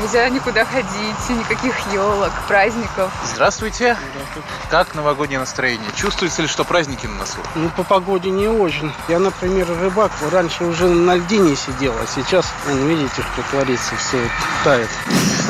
Нельзя 0.00 0.28
никуда 0.28 0.64
ходить, 0.64 1.28
никаких 1.30 1.74
елок, 1.92 2.32
праздников. 2.46 3.12
Здравствуйте. 3.24 3.96
Здравствуйте. 4.12 4.48
Как 4.70 4.94
новогоднее 4.94 5.40
настроение? 5.40 5.88
Чувствуется 5.94 6.42
ли, 6.42 6.48
что 6.48 6.64
праздники 6.64 7.06
на 7.06 7.14
носу? 7.14 7.38
Ну, 7.54 7.70
по 7.70 7.82
погоде 7.82 8.30
не 8.30 8.48
очень. 8.48 8.92
Я, 9.08 9.18
например, 9.18 9.66
рыбак, 9.80 10.12
раньше 10.30 10.64
уже 10.64 10.88
на 10.88 11.16
льде 11.16 11.38
не 11.38 11.56
сидел, 11.56 11.94
а 11.94 12.06
сейчас, 12.06 12.46
вон, 12.66 12.86
видите, 12.86 13.22
что 13.22 13.42
творится, 13.50 13.96
все 13.96 14.18
тает. 14.64 14.88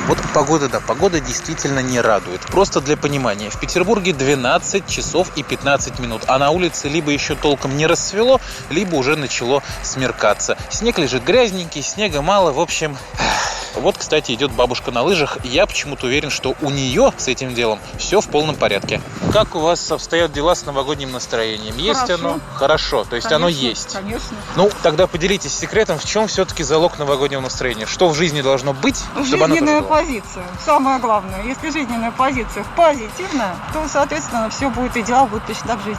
Вот 0.07 0.19
погода, 0.33 0.69
да, 0.69 0.81
погода 0.81 1.21
действительно 1.21 1.81
не 1.81 2.01
радует. 2.01 2.41
Просто 2.43 2.81
для 2.81 2.97
понимания, 2.97 3.51
в 3.51 3.59
Петербурге 3.61 4.13
12 4.13 4.87
часов 4.87 5.31
и 5.37 5.43
15 5.43 5.99
минут, 5.99 6.23
а 6.29 6.39
на 6.39 6.51
улице 6.51 6.89
либо 6.89 7.11
еще 7.11 7.35
толком 7.35 7.77
не 7.77 7.87
расцвело, 7.87 8.41
либо 8.71 8.95
уже 8.95 9.17
начало 9.17 9.63
смеркаться. 9.83 10.57
Снег 10.71 10.99
лежит 10.99 11.25
грязненький, 11.25 11.83
снега 11.83 12.23
мало, 12.23 12.53
в 12.53 12.61
общем, 12.61 12.68
общем, 12.69 12.99
вот, 13.81 13.97
кстати, 13.97 14.33
идет 14.33 14.51
бабушка 14.53 14.91
на 14.91 15.03
лыжах. 15.03 15.39
Я 15.45 15.67
почему-то 15.67 16.07
уверен, 16.07 16.31
что 16.31 16.55
у 16.63 16.71
нее 16.71 17.13
с 17.17 17.29
этим 17.29 17.55
делом 17.55 17.79
все 17.99 18.21
в 18.21 18.29
полном 18.29 18.57
порядке. 18.57 19.01
Как 19.33 19.55
у 19.55 19.61
вас 19.61 19.91
обстоят 19.93 20.33
дела 20.33 20.55
с 20.55 20.67
новогодним 20.67 21.13
настроением? 21.13 21.77
Есть 21.77 22.01
Хорошо. 22.01 22.15
оно? 22.15 22.41
Хорошо, 22.55 23.05
то 23.05 23.17
есть 23.17 23.31
оно 23.31 23.47
Конечно, 23.47 23.67
есть. 23.67 23.93
Конечно. 23.95 24.37
Ну, 24.57 24.71
тогда 24.83 25.07
поделитесь 25.07 25.57
секретом, 25.57 25.99
в 25.99 26.05
чем 26.05 26.27
все-таки 26.27 26.63
залог 26.65 26.99
новогоднего 26.99 27.41
настроения? 27.41 27.87
Что 27.87 28.09
в 28.09 28.15
жизни 28.15 28.43
должно 28.43 28.73
быть, 28.73 28.97
чтобы 29.25 29.45
оно 29.45 29.55
Жизненная 29.55 29.81
было? 29.81 29.89
позиция. 29.89 30.45
Самое 30.65 30.99
главное. 30.99 31.45
Если 31.45 31.71
жизненная 31.71 32.11
позиция 32.11 32.65
позитивная, 32.77 33.55
то, 33.73 33.87
соответственно, 33.89 34.51
все 34.51 34.71
будет 34.71 34.97
и 34.97 35.03
дела 35.03 35.27
будут 35.27 35.47
точно 35.47 35.69
так 35.69 35.83
жить. 35.85 35.99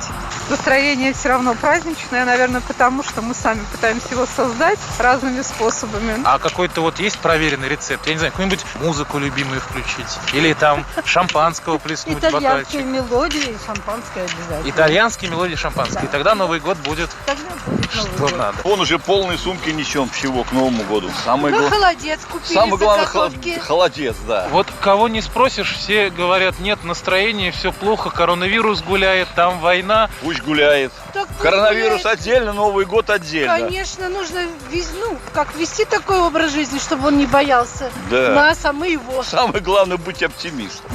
Настроение 0.50 1.14
все 1.14 1.30
равно 1.30 1.54
праздничное, 1.56 2.26
наверное, 2.26 2.62
потому 2.62 3.04
что 3.04 3.22
мы 3.22 3.34
сами 3.34 3.62
пытаемся 3.72 4.08
его 4.12 4.26
создать 4.26 4.80
разными 4.98 5.42
способами. 5.44 6.16
А 6.26 6.40
какой-то 6.40 6.82
вот 6.82 7.00
есть 7.00 7.20
проверенный 7.20 7.69
рецепт? 7.70 8.06
Я 8.08 8.14
не 8.14 8.18
знаю, 8.20 8.32
какую-нибудь 8.32 8.66
музыку 8.82 9.20
любимую 9.20 9.62
включить? 9.62 10.20
Или 10.34 10.54
там 10.54 10.86
шампанского 11.06 11.78
плеснуть 11.78 12.18
Итальянские 12.20 12.84
мелодии 12.84 13.58
шампанское 13.66 14.24
обязательно. 14.24 14.70
Итальянские 14.70 15.32
мелодии 15.32 15.56
шампанские. 15.56 16.04
И 16.06 16.08
тогда 16.08 16.36
Новый 16.36 16.60
год 16.60 16.78
будет 16.80 17.10
Тогда 17.26 17.44
будет 17.66 17.96
Новый 17.96 18.12
что 18.12 18.18
год. 18.28 18.38
надо. 18.38 18.58
Он 18.64 18.80
уже 18.82 19.00
полные 19.00 19.38
сумки 19.38 19.70
несем 19.70 20.10
всего 20.10 20.44
к 20.44 20.52
Новому 20.52 20.84
году. 20.84 21.10
Самое, 21.26 21.54
Ну, 21.56 21.62
гла- 21.62 21.70
холодец 21.70 22.20
купили, 22.30 22.54
Самое 22.54 22.78
главное 22.78 23.06
заготовки. 23.06 23.50
холод- 23.54 23.64
холодец, 23.64 24.16
да. 24.28 24.48
Вот 24.52 24.68
кого 24.82 25.08
не 25.08 25.22
спросишь, 25.22 25.74
все 25.76 26.10
говорят, 26.10 26.60
нет 26.60 26.84
настроения, 26.84 27.52
все 27.52 27.72
плохо, 27.72 28.10
коронавирус 28.10 28.82
гуляет, 28.82 29.28
там 29.36 29.60
война. 29.60 30.10
Пусть 30.22 30.42
гуляет. 30.42 30.92
Пусть 31.14 31.19
Коронавирус 31.42 32.06
отдельно, 32.06 32.54
Новый 32.54 32.86
год 32.86 33.10
отдельно. 33.10 33.58
Конечно, 33.60 34.10
нужно 34.10 34.40
вез- 34.72 34.94
ну, 35.00 35.18
как 35.34 35.56
вести 35.56 35.86
такой 35.86 36.20
образ 36.20 36.52
жизни, 36.52 36.80
чтобы 36.80 37.08
он 37.08 37.18
не 37.18 37.26
боялся 37.26 37.92
Да. 38.10 38.34
нас, 38.34 38.60
а 38.66 38.74
мы 38.74 38.90
его. 38.90 39.24
Самое 39.24 39.62
главное 39.62 39.98
быть 39.98 40.22
оптимистом. 40.22 40.92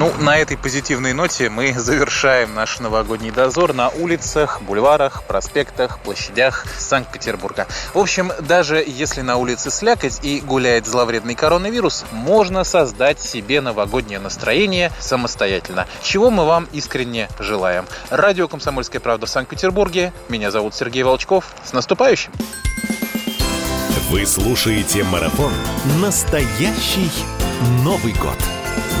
Ну, 0.00 0.12
на 0.18 0.36
этой 0.36 0.56
позитивной 0.56 1.12
ноте 1.12 1.48
мы 1.48 1.72
завершаем 1.72 2.52
наш 2.54 2.80
новогодний 2.80 3.30
дозор 3.30 3.74
на 3.74 3.90
улицах, 3.90 4.60
бульварах, 4.60 5.22
проспектах, 5.22 6.00
площадях 6.00 6.66
Санкт-Петербурга. 6.78 7.68
В 7.92 7.98
общем, 7.98 8.32
даже 8.40 8.82
если 8.84 9.20
на 9.20 9.36
улице 9.36 9.70
слякоть 9.70 10.18
и 10.22 10.40
гуляет 10.40 10.86
зловредный 10.86 11.36
коронавирус, 11.36 12.04
можно 12.10 12.64
создать 12.64 13.20
себе 13.20 13.60
новогоднее 13.60 14.18
настроение 14.18 14.90
самостоятельно, 14.98 15.86
чего 16.02 16.30
мы 16.30 16.44
вам 16.44 16.68
искренне 16.72 17.28
желаем. 17.38 17.86
Радио 18.10 18.48
«Комсомольская 18.48 19.00
правда» 19.00 19.26
в 19.26 19.30
Санкт-Петербурге. 19.30 20.12
Меня 20.28 20.50
зовут 20.50 20.74
Сергей 20.74 21.04
Волчков. 21.04 21.46
С 21.64 21.72
наступающим! 21.72 22.32
Вы 24.10 24.26
слушаете 24.26 25.04
марафон 25.04 25.52
«Настоящий 26.00 27.10
Новый 27.84 28.12
год» 28.12 28.36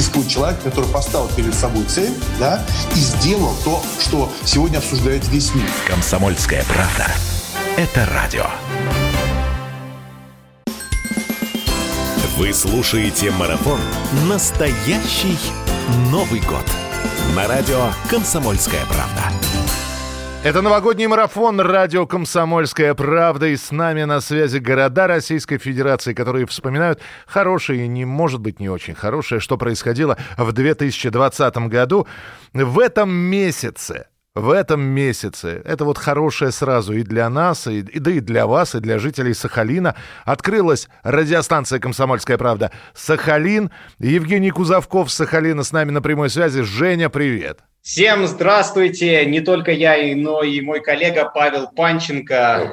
Существует 0.00 0.28
человек, 0.28 0.62
который 0.62 0.88
поставил 0.88 1.28
перед 1.28 1.54
собой 1.54 1.84
цель, 1.84 2.14
да, 2.38 2.64
и 2.96 2.98
сделал 2.98 3.54
то, 3.62 3.82
что 3.98 4.32
сегодня 4.46 4.78
обсуждает 4.78 5.28
весь 5.28 5.54
мир. 5.54 5.66
«Комсомольская 5.86 6.64
правда». 6.64 7.06
Это 7.76 8.06
радио. 8.06 8.46
Вы 12.38 12.54
слушаете 12.54 13.30
марафон 13.30 13.78
«Настоящий 14.26 15.36
Новый 16.10 16.40
год» 16.40 16.64
на 17.36 17.46
радио 17.46 17.90
«Комсомольская 18.08 18.86
правда». 18.86 19.24
Это 20.42 20.62
новогодний 20.62 21.06
марафон 21.06 21.60
радио 21.60 22.06
«Комсомольская 22.06 22.94
правда» 22.94 23.48
и 23.48 23.56
с 23.56 23.70
нами 23.72 24.04
на 24.04 24.22
связи 24.22 24.56
города 24.56 25.06
Российской 25.06 25.58
Федерации, 25.58 26.14
которые 26.14 26.46
вспоминают 26.46 26.98
хорошее 27.26 27.84
и, 27.84 27.88
не 27.88 28.06
может 28.06 28.40
быть, 28.40 28.58
не 28.58 28.70
очень 28.70 28.94
хорошее, 28.94 29.42
что 29.42 29.58
происходило 29.58 30.16
в 30.38 30.52
2020 30.52 31.56
году. 31.68 32.06
В 32.54 32.78
этом 32.78 33.10
месяце 33.10 34.06
в 34.34 34.48
этом 34.50 34.80
месяце, 34.80 35.60
это 35.64 35.84
вот 35.84 35.98
хорошее 35.98 36.52
сразу 36.52 36.94
и 36.94 37.02
для 37.02 37.28
нас, 37.28 37.66
и, 37.66 37.82
да 37.82 38.10
и 38.12 38.20
для 38.20 38.46
вас, 38.46 38.74
и 38.74 38.80
для 38.80 38.98
жителей 38.98 39.34
Сахалина, 39.34 39.96
открылась 40.24 40.88
радиостанция 41.02 41.80
«Комсомольская 41.80 42.38
правда» 42.38 42.70
Сахалин. 42.94 43.70
Евгений 43.98 44.52
Кузовков 44.52 45.10
с 45.10 45.16
Сахалина 45.16 45.64
с 45.64 45.72
нами 45.72 45.90
на 45.90 46.00
прямой 46.00 46.30
связи. 46.30 46.62
Женя, 46.62 47.10
привет. 47.10 47.60
Всем 47.82 48.26
здравствуйте! 48.26 49.24
Не 49.24 49.40
только 49.40 49.72
я, 49.72 49.96
но 50.14 50.42
и 50.42 50.60
мой 50.60 50.82
коллега 50.82 51.30
Павел 51.34 51.68
Панченко. 51.68 52.70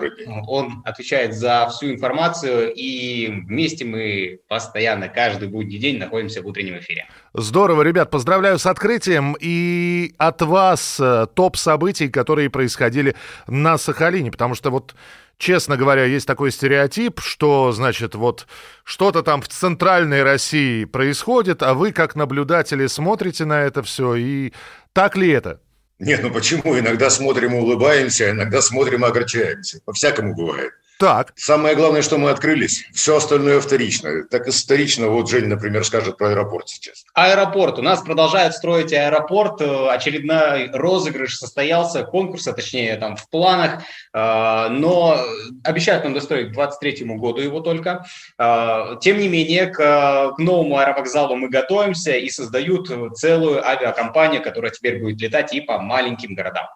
Он 0.47 0.81
отвечает 0.83 1.33
за 1.33 1.69
всю 1.71 1.91
информацию, 1.93 2.73
и 2.73 3.27
вместе 3.27 3.85
мы 3.85 4.39
постоянно, 4.49 5.07
каждый 5.07 5.47
будний 5.47 5.79
день 5.79 5.97
находимся 5.97 6.41
в 6.41 6.45
утреннем 6.45 6.79
эфире. 6.79 7.05
Здорово, 7.33 7.83
ребят, 7.83 8.09
поздравляю 8.11 8.59
с 8.59 8.65
открытием 8.65 9.37
и 9.39 10.13
от 10.17 10.41
вас 10.41 10.99
э, 10.99 11.27
топ 11.33 11.55
событий, 11.55 12.09
которые 12.09 12.49
происходили 12.49 13.15
на 13.47 13.77
Сахалине, 13.77 14.29
потому 14.29 14.55
что 14.55 14.71
вот 14.71 14.93
Честно 15.37 15.77
говоря, 15.77 16.03
есть 16.03 16.25
такой 16.25 16.51
стереотип, 16.51 17.19
что, 17.19 17.71
значит, 17.71 18.15
вот 18.15 18.47
что-то 18.83 19.21
там 19.21 19.41
в 19.41 19.47
центральной 19.47 20.23
России 20.23 20.85
происходит, 20.85 21.61
а 21.61 21.75
вы, 21.75 21.91
как 21.91 22.15
наблюдатели, 22.15 22.87
смотрите 22.87 23.45
на 23.45 23.61
это 23.61 23.83
все, 23.83 24.15
и 24.15 24.53
так 24.93 25.15
ли 25.15 25.29
это? 25.29 25.61
Нет, 25.99 26.21
ну 26.23 26.31
почему? 26.31 26.77
Иногда 26.77 27.09
смотрим 27.11 27.53
и 27.53 27.59
улыбаемся, 27.59 28.25
а 28.25 28.31
иногда 28.31 28.61
смотрим 28.61 29.05
и 29.05 29.07
огорчаемся. 29.07 29.79
По-всякому 29.85 30.35
бывает. 30.35 30.73
Так. 30.99 31.33
Самое 31.35 31.75
главное, 31.75 32.01
что 32.01 32.17
мы 32.17 32.29
открылись. 32.29 32.85
Все 32.93 33.17
остальное 33.17 33.59
вторично. 33.59 34.23
Так 34.29 34.47
исторично, 34.47 35.07
вот 35.07 35.29
Женя, 35.29 35.49
например, 35.49 35.85
скажет 35.85 36.17
про 36.17 36.29
аэропорт 36.29 36.69
сейчас. 36.69 37.03
Аэропорт. 37.13 37.79
У 37.79 37.81
нас 37.81 38.01
продолжают 38.01 38.53
строить 38.55 38.93
аэропорт. 38.93 39.61
Очередной 39.61 40.69
розыгрыш 40.71 41.37
состоялся, 41.37 42.03
конкурс, 42.03 42.47
а 42.47 42.53
точнее 42.53 42.95
там 42.97 43.15
в 43.15 43.29
планах, 43.29 43.83
Э, 44.17 44.69
но 44.69 45.19
обещают 45.63 46.03
нам 46.03 46.13
достроить 46.13 46.49
к 46.49 46.53
2023 46.53 47.05
году 47.17 47.41
его 47.41 47.59
только. 47.59 48.05
Э, 48.39 48.97
Тем 49.01 49.19
не 49.19 49.27
менее, 49.27 49.67
к, 49.67 49.77
к 49.77 50.39
новому 50.39 50.77
аэровокзалу 50.77 51.35
мы 51.35 51.49
готовимся 51.49 52.13
и 52.13 52.29
создают 52.29 52.87
целую 53.15 53.65
авиакомпанию, 53.65 54.41
которая 54.41 54.71
теперь 54.71 54.99
будет 54.99 55.21
летать 55.21 55.53
и 55.53 55.61
по 55.61 55.79
маленьким 55.79 56.33
городам. 56.33 56.67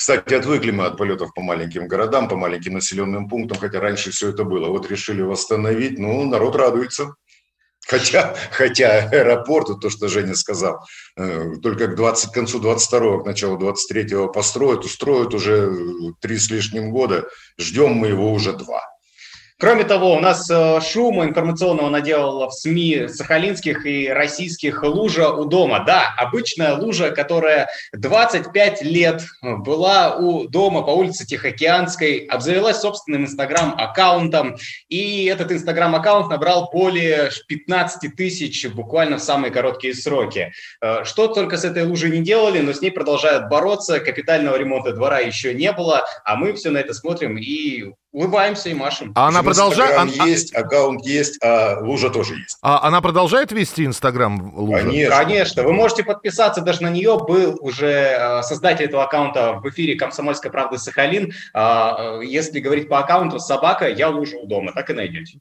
Кстати, 0.00 0.32
отвыкли 0.32 0.70
мы 0.70 0.86
от 0.86 0.96
полетов 0.96 1.34
по 1.34 1.42
маленьким 1.42 1.86
городам, 1.86 2.26
по 2.26 2.34
маленьким 2.34 2.72
населенным 2.72 3.28
пунктам, 3.28 3.58
хотя 3.58 3.80
раньше 3.80 4.12
все 4.12 4.30
это 4.30 4.44
было. 4.44 4.68
Вот 4.68 4.90
решили 4.90 5.20
восстановить, 5.20 5.98
ну, 5.98 6.24
народ 6.24 6.56
радуется. 6.56 7.16
Хотя, 7.86 8.34
хотя 8.50 9.10
аэропорт, 9.10 9.68
вот 9.68 9.82
то, 9.82 9.90
что 9.90 10.08
Женя 10.08 10.34
сказал, 10.36 10.82
э, 11.18 11.52
только 11.62 11.86
к, 11.86 11.96
20, 11.96 12.30
к 12.30 12.32
концу 12.32 12.62
22-го, 12.62 13.24
к 13.24 13.26
началу 13.26 13.58
23-го 13.58 14.28
построят, 14.28 14.86
устроят 14.86 15.34
уже 15.34 15.70
три 16.20 16.38
с 16.38 16.48
лишним 16.48 16.92
года. 16.92 17.28
Ждем 17.58 17.92
мы 17.92 18.08
его 18.08 18.32
уже 18.32 18.54
два. 18.54 18.82
Кроме 19.60 19.84
того, 19.84 20.14
у 20.14 20.20
нас 20.20 20.48
э, 20.50 20.80
шума 20.80 21.24
информационного 21.24 21.90
наделала 21.90 22.48
в 22.48 22.54
СМИ 22.54 23.08
сахалинских 23.08 23.84
и 23.84 24.08
российских 24.08 24.82
лужа 24.82 25.28
у 25.28 25.44
дома. 25.44 25.84
Да, 25.86 26.14
обычная 26.16 26.76
лужа, 26.76 27.10
которая 27.10 27.68
25 27.92 28.80
лет 28.80 29.22
была 29.42 30.16
у 30.16 30.48
дома 30.48 30.80
по 30.80 30.92
улице 30.92 31.26
Тихоокеанской, 31.26 32.20
обзавелась 32.20 32.80
собственным 32.80 33.24
инстаграм-аккаунтом, 33.24 34.56
и 34.88 35.26
этот 35.26 35.52
инстаграм-аккаунт 35.52 36.30
набрал 36.30 36.70
более 36.72 37.28
15 37.46 38.16
тысяч 38.16 38.66
буквально 38.66 39.18
в 39.18 39.22
самые 39.22 39.50
короткие 39.50 39.92
сроки. 39.92 40.52
Э, 40.80 41.04
Что 41.04 41.28
только 41.28 41.58
с 41.58 41.64
этой 41.64 41.84
лужей 41.84 42.10
не 42.10 42.24
делали, 42.24 42.60
но 42.60 42.72
с 42.72 42.80
ней 42.80 42.92
продолжают 42.92 43.50
бороться, 43.50 44.00
капитального 44.00 44.56
ремонта 44.56 44.94
двора 44.94 45.18
еще 45.18 45.52
не 45.52 45.70
было, 45.72 46.06
а 46.24 46.36
мы 46.36 46.54
все 46.54 46.70
на 46.70 46.78
это 46.78 46.94
смотрим 46.94 47.36
и 47.36 47.92
улыбаемся 48.12 48.68
и 48.68 48.74
машем. 48.74 49.12
А 49.14 49.28
она 49.28 49.42
продолжает... 49.42 49.92
Инстаграм 49.92 50.28
есть, 50.28 50.54
аккаунт 50.54 51.06
есть, 51.06 51.42
а 51.42 51.80
лужа 51.80 52.10
тоже 52.10 52.34
есть. 52.34 52.58
А 52.62 52.86
она 52.86 53.00
продолжает 53.00 53.52
вести 53.52 53.84
Инстаграм 53.86 54.52
Лужа? 54.54 54.82
Конечно. 54.82 55.16
Конечно, 55.16 55.62
вы 55.62 55.72
можете 55.72 56.04
подписаться 56.04 56.60
даже 56.60 56.82
на 56.82 56.90
нее. 56.90 57.18
Был 57.18 57.58
уже 57.60 57.86
э, 57.86 58.42
создатель 58.42 58.86
этого 58.86 59.04
аккаунта 59.04 59.60
в 59.62 59.68
эфире 59.70 59.96
«Комсомольской 59.96 60.50
правды 60.50 60.78
Сахалин». 60.78 61.32
А, 61.54 62.20
э, 62.20 62.24
Если 62.24 62.60
говорить 62.60 62.88
по 62.88 62.98
аккаунту 62.98 63.38
«Собака», 63.38 63.88
я 63.88 64.08
лужу 64.08 64.38
у 64.38 64.46
дома, 64.46 64.72
так 64.72 64.90
и 64.90 64.92
найдете. 64.92 65.38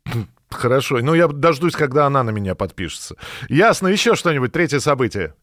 Хорошо. 0.50 1.00
Ну, 1.00 1.14
я 1.14 1.28
дождусь, 1.28 1.74
когда 1.74 2.06
она 2.06 2.24
на 2.24 2.32
меня 2.32 2.56
подпишется. 2.56 3.16
Ясно. 3.48 3.88
Еще 3.88 4.16
что-нибудь? 4.16 4.52
Третье 4.52 4.80
событие. 4.80 5.34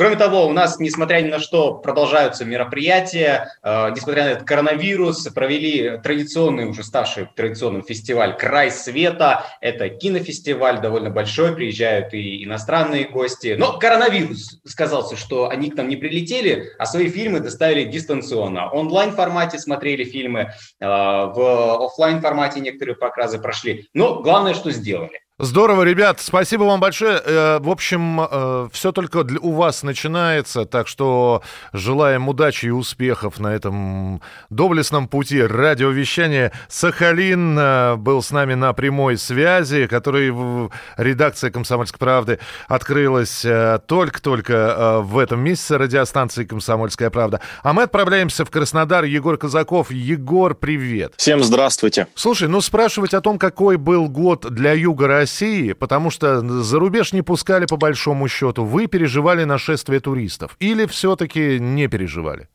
Кроме 0.00 0.16
того, 0.16 0.46
у 0.46 0.52
нас, 0.54 0.80
несмотря 0.80 1.20
ни 1.20 1.28
на 1.28 1.38
что, 1.38 1.74
продолжаются 1.74 2.46
мероприятия. 2.46 3.52
Э, 3.62 3.90
несмотря 3.90 4.24
на 4.24 4.28
этот 4.30 4.44
коронавирус, 4.48 5.28
провели 5.28 5.98
традиционный, 6.02 6.64
уже 6.64 6.84
ставший 6.84 7.28
традиционным 7.36 7.82
фестиваль 7.82 8.34
«Край 8.34 8.70
света». 8.70 9.44
Это 9.60 9.90
кинофестиваль 9.90 10.80
довольно 10.80 11.10
большой, 11.10 11.54
приезжают 11.54 12.14
и 12.14 12.44
иностранные 12.44 13.10
гости. 13.10 13.56
Но 13.58 13.78
коронавирус 13.78 14.62
сказался, 14.64 15.18
что 15.18 15.50
они 15.50 15.70
к 15.70 15.74
нам 15.74 15.90
не 15.90 15.96
прилетели, 15.96 16.70
а 16.78 16.86
свои 16.86 17.10
фильмы 17.10 17.40
доставили 17.40 17.84
дистанционно. 17.84 18.70
Онлайн 18.70 19.12
формате 19.12 19.58
смотрели 19.58 20.04
фильмы, 20.04 20.40
э, 20.80 20.86
в 20.86 21.84
офлайн 21.84 22.22
формате 22.22 22.60
некоторые 22.60 22.96
показы 22.96 23.38
прошли. 23.38 23.90
Но 23.92 24.22
главное, 24.22 24.54
что 24.54 24.70
сделали. 24.70 25.20
Здорово, 25.42 25.84
ребят, 25.84 26.20
спасибо 26.20 26.64
вам 26.64 26.80
большое. 26.80 27.18
Э, 27.24 27.58
в 27.60 27.70
общем, 27.70 28.20
э, 28.20 28.68
все 28.72 28.92
только 28.92 29.24
у 29.40 29.52
вас 29.52 29.82
начинается, 29.82 30.66
так 30.66 30.86
что 30.86 31.42
желаем 31.72 32.28
удачи 32.28 32.66
и 32.66 32.70
успехов 32.70 33.38
на 33.38 33.48
этом 33.48 34.20
доблестном 34.50 35.08
пути 35.08 35.40
радиовещания. 35.42 36.52
Сахалин 36.68 37.58
э, 37.58 37.96
был 37.96 38.22
с 38.22 38.32
нами 38.32 38.52
на 38.52 38.74
прямой 38.74 39.16
связи, 39.16 39.86
который 39.86 40.30
в 40.30 40.70
редакции 40.98 41.48
«Комсомольской 41.48 41.98
правды» 41.98 42.38
открылась 42.68 43.46
только-только 43.86 45.00
в 45.00 45.16
этом 45.16 45.40
месяце 45.40 45.78
радиостанции 45.78 46.44
«Комсомольская 46.44 47.08
правда». 47.08 47.40
А 47.62 47.72
мы 47.72 47.84
отправляемся 47.84 48.44
в 48.44 48.50
Краснодар. 48.50 49.04
Егор 49.04 49.38
Казаков. 49.38 49.90
Егор, 49.90 50.54
привет. 50.54 51.14
Всем 51.16 51.42
здравствуйте. 51.42 52.08
Слушай, 52.14 52.48
ну 52.48 52.60
спрашивать 52.60 53.14
о 53.14 53.22
том, 53.22 53.38
какой 53.38 53.78
был 53.78 54.06
год 54.10 54.46
для 54.50 54.74
Юга 54.74 55.06
России, 55.06 55.29
России, 55.30 55.72
потому 55.72 56.10
что 56.10 56.40
за 56.40 56.78
рубеж 56.78 57.12
не 57.12 57.22
пускали 57.22 57.66
по 57.66 57.76
большому 57.76 58.28
счету. 58.28 58.64
Вы 58.64 58.86
переживали 58.88 59.44
нашествие 59.44 60.00
туристов 60.00 60.56
или 60.60 60.86
все-таки 60.86 61.60
не 61.60 61.88
переживали? 61.88 62.48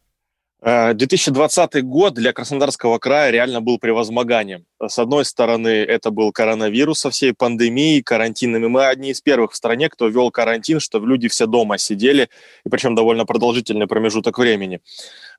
2020 0.61 1.75
э, 1.75 1.81
год 1.81 2.15
для 2.15 2.33
Краснодарского 2.33 2.97
края 2.99 3.31
реально 3.31 3.61
был 3.61 3.77
превозмоганием. 3.79 4.65
С 4.87 4.99
одной 4.99 5.25
стороны, 5.25 5.69
это 5.69 6.11
был 6.11 6.31
коронавирус 6.31 6.99
со 6.99 7.09
всей 7.09 7.33
пандемией, 7.33 8.01
карантинами. 8.03 8.67
Мы 8.67 8.85
одни 8.85 9.11
из 9.11 9.21
первых 9.21 9.53
в 9.53 9.55
стране, 9.55 9.89
кто 9.89 10.07
вел 10.07 10.31
карантин, 10.31 10.79
чтобы 10.79 11.07
люди 11.07 11.27
все 11.27 11.45
дома 11.45 11.77
сидели, 11.77 12.29
и 12.65 12.69
причем 12.69 12.95
довольно 12.95 13.25
продолжительный 13.25 13.87
промежуток 13.87 14.37
времени. 14.37 14.81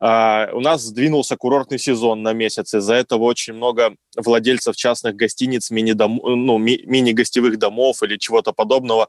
А, 0.01 0.49
у 0.53 0.61
нас 0.61 0.83
сдвинулся 0.83 1.37
курортный 1.37 1.79
сезон 1.79 2.23
на 2.23 2.33
месяц. 2.33 2.75
Из-за 2.75 2.95
этого 2.95 3.25
очень 3.25 3.55
много 3.55 3.97
владельцев 4.17 4.77
частных 4.77 5.17
гостиниц, 5.17 5.71
мини-дом, 5.71 6.21
ну, 6.23 6.59
ми- 6.59 6.83
мини-гостевых 6.85 7.59
домов 7.59 8.03
или 8.03 8.17
чего-то 8.17 8.53
подобного 8.53 9.09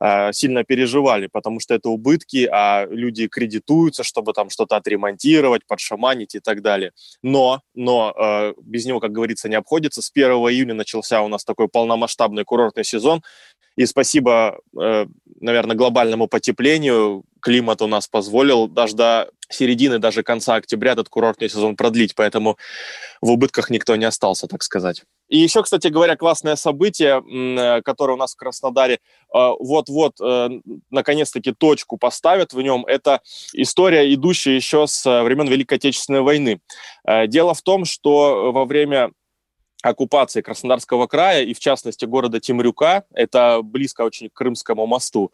а, 0.00 0.32
сильно 0.32 0.64
переживали, 0.64 1.26
потому 1.26 1.60
что 1.60 1.74
это 1.74 1.88
убытки, 1.88 2.48
а 2.50 2.86
люди 2.90 3.28
кредитуются, 3.28 4.04
чтобы 4.04 4.32
там 4.32 4.50
что-то 4.50 4.76
отремонтировать, 4.76 5.66
подшаманить 5.66 6.34
и 6.34 6.40
так 6.40 6.62
далее. 6.62 6.92
Но, 7.22 7.62
но 7.74 8.14
а, 8.16 8.54
без 8.62 8.86
него, 8.86 9.00
как 9.00 9.12
говорится, 9.12 9.48
не 9.48 9.54
обходится. 9.54 9.77
С 9.86 10.10
1 10.12 10.30
июня 10.30 10.74
начался 10.74 11.22
у 11.22 11.28
нас 11.28 11.44
такой 11.44 11.68
полномасштабный 11.68 12.44
курортный 12.44 12.84
сезон. 12.84 13.22
И 13.78 13.86
спасибо, 13.86 14.58
э, 14.76 15.06
наверное, 15.40 15.76
глобальному 15.76 16.26
потеплению 16.26 17.22
климат 17.40 17.80
у 17.80 17.86
нас 17.86 18.08
позволил 18.08 18.66
даже 18.66 18.96
до 18.96 19.30
середины, 19.48 20.00
даже 20.00 20.24
конца 20.24 20.56
октября 20.56 20.92
этот 20.92 21.08
курортный 21.08 21.48
сезон 21.48 21.76
продлить, 21.76 22.16
поэтому 22.16 22.58
в 23.20 23.30
убытках 23.30 23.70
никто 23.70 23.94
не 23.94 24.04
остался, 24.04 24.48
так 24.48 24.64
сказать. 24.64 25.04
И 25.28 25.38
еще, 25.38 25.62
кстати 25.62 25.86
говоря, 25.86 26.16
классное 26.16 26.56
событие, 26.56 27.22
э, 27.22 27.82
которое 27.82 28.14
у 28.14 28.16
нас 28.16 28.32
в 28.34 28.36
Краснодаре 28.36 28.94
э, 28.94 28.98
вот-вот 29.32 30.18
наконец-таки 30.90 31.52
точку 31.52 31.98
поставят 31.98 32.52
в 32.54 32.60
нем, 32.60 32.84
это 32.84 33.20
история, 33.52 34.12
идущая 34.12 34.54
еще 34.54 34.88
с 34.88 35.04
времен 35.22 35.46
Великой 35.46 35.74
Отечественной 35.74 36.22
войны. 36.22 36.60
Дело 37.28 37.54
в 37.54 37.62
том, 37.62 37.84
что 37.84 38.50
во 38.50 38.64
время 38.64 39.12
оккупации 39.88 40.40
Краснодарского 40.40 41.06
края 41.06 41.42
и, 41.42 41.54
в 41.54 41.58
частности, 41.58 42.04
города 42.04 42.40
Темрюка, 42.40 43.04
это 43.12 43.60
близко 43.62 44.02
очень 44.02 44.28
к 44.28 44.34
Крымскому 44.34 44.86
мосту, 44.86 45.32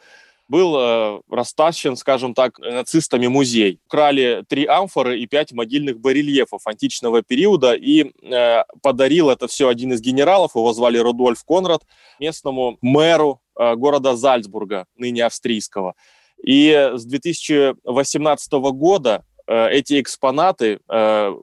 был 0.49 0.77
э, 0.77 1.21
растащен, 1.31 1.97
скажем 1.97 2.35
так, 2.35 2.59
нацистами 2.59 3.27
музей. 3.27 3.81
Украли 3.87 4.45
три 4.49 4.67
амфоры 4.67 5.19
и 5.19 5.27
пять 5.27 5.53
могильных 5.53 5.99
барельефов 5.99 6.67
античного 6.67 7.23
периода 7.23 7.75
и 7.75 8.13
э, 8.23 8.65
подарил 8.83 9.31
это 9.31 9.49
все 9.49 9.69
один 9.69 9.93
из 9.93 10.01
генералов, 10.01 10.55
его 10.55 10.73
звали 10.73 10.99
Рудольф 10.99 11.43
Конрад, 11.45 11.83
местному 12.21 12.79
мэру 12.83 13.41
э, 13.59 13.75
города 13.77 14.17
Зальцбурга, 14.17 14.87
ныне 14.97 15.25
австрийского. 15.25 15.95
И 16.43 16.91
с 16.95 17.05
2018 17.07 18.53
года 18.53 19.25
эти 19.47 20.01
экспонаты 20.01 20.81
э, 20.89 21.35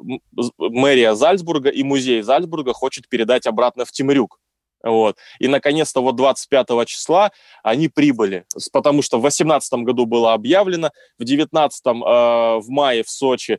мэрия 0.57 1.15
Зальцбурга 1.15 1.69
и 1.69 1.83
музей 1.83 2.21
Зальцбурга 2.21 2.73
хочет 2.73 3.07
передать 3.07 3.45
обратно 3.45 3.85
в 3.85 3.91
Темрюк. 3.91 4.39
Вот. 4.83 5.17
И, 5.39 5.47
наконец-то, 5.47 6.01
вот 6.01 6.15
25 6.15 6.87
числа 6.87 7.31
они 7.63 7.87
прибыли, 7.87 8.45
потому 8.71 9.01
что 9.01 9.17
в 9.17 9.21
2018 9.21 9.73
году 9.83 10.05
было 10.05 10.33
объявлено, 10.33 10.91
в 11.17 11.23
2019 11.23 11.85
э, 11.85 11.89
в 11.91 12.69
мае 12.69 13.03
в 13.03 13.09
Сочи 13.09 13.53
э, 13.53 13.57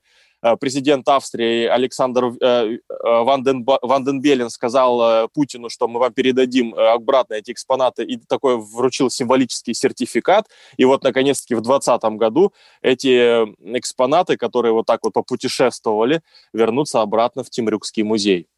президент 0.61 1.09
Австрии 1.09 1.67
Александр 1.67 2.33
э, 2.41 2.45
э, 2.45 2.79
Ванден, 3.01 3.65
Ванденбелен 3.65 4.51
сказал 4.51 5.03
э, 5.03 5.29
Путину, 5.33 5.69
что 5.69 5.89
мы 5.89 6.01
вам 6.01 6.13
передадим 6.13 6.75
обратно 6.75 7.35
эти 7.35 7.53
экспонаты, 7.53 8.05
и 8.05 8.17
такой 8.17 8.57
вручил 8.57 9.09
символический 9.09 9.75
сертификат. 9.75 10.49
И 10.77 10.85
вот, 10.85 11.05
наконец-таки, 11.05 11.55
в 11.55 11.61
2020 11.63 12.19
году 12.19 12.53
эти 12.83 13.45
экспонаты, 13.79 14.37
которые 14.37 14.73
вот 14.73 14.87
так 14.87 15.01
вот 15.03 15.13
попутешествовали, 15.13 16.23
вернутся 16.53 17.01
обратно 17.01 17.45
в 17.45 17.51
Темрюкский 17.51 18.03
музей. 18.03 18.49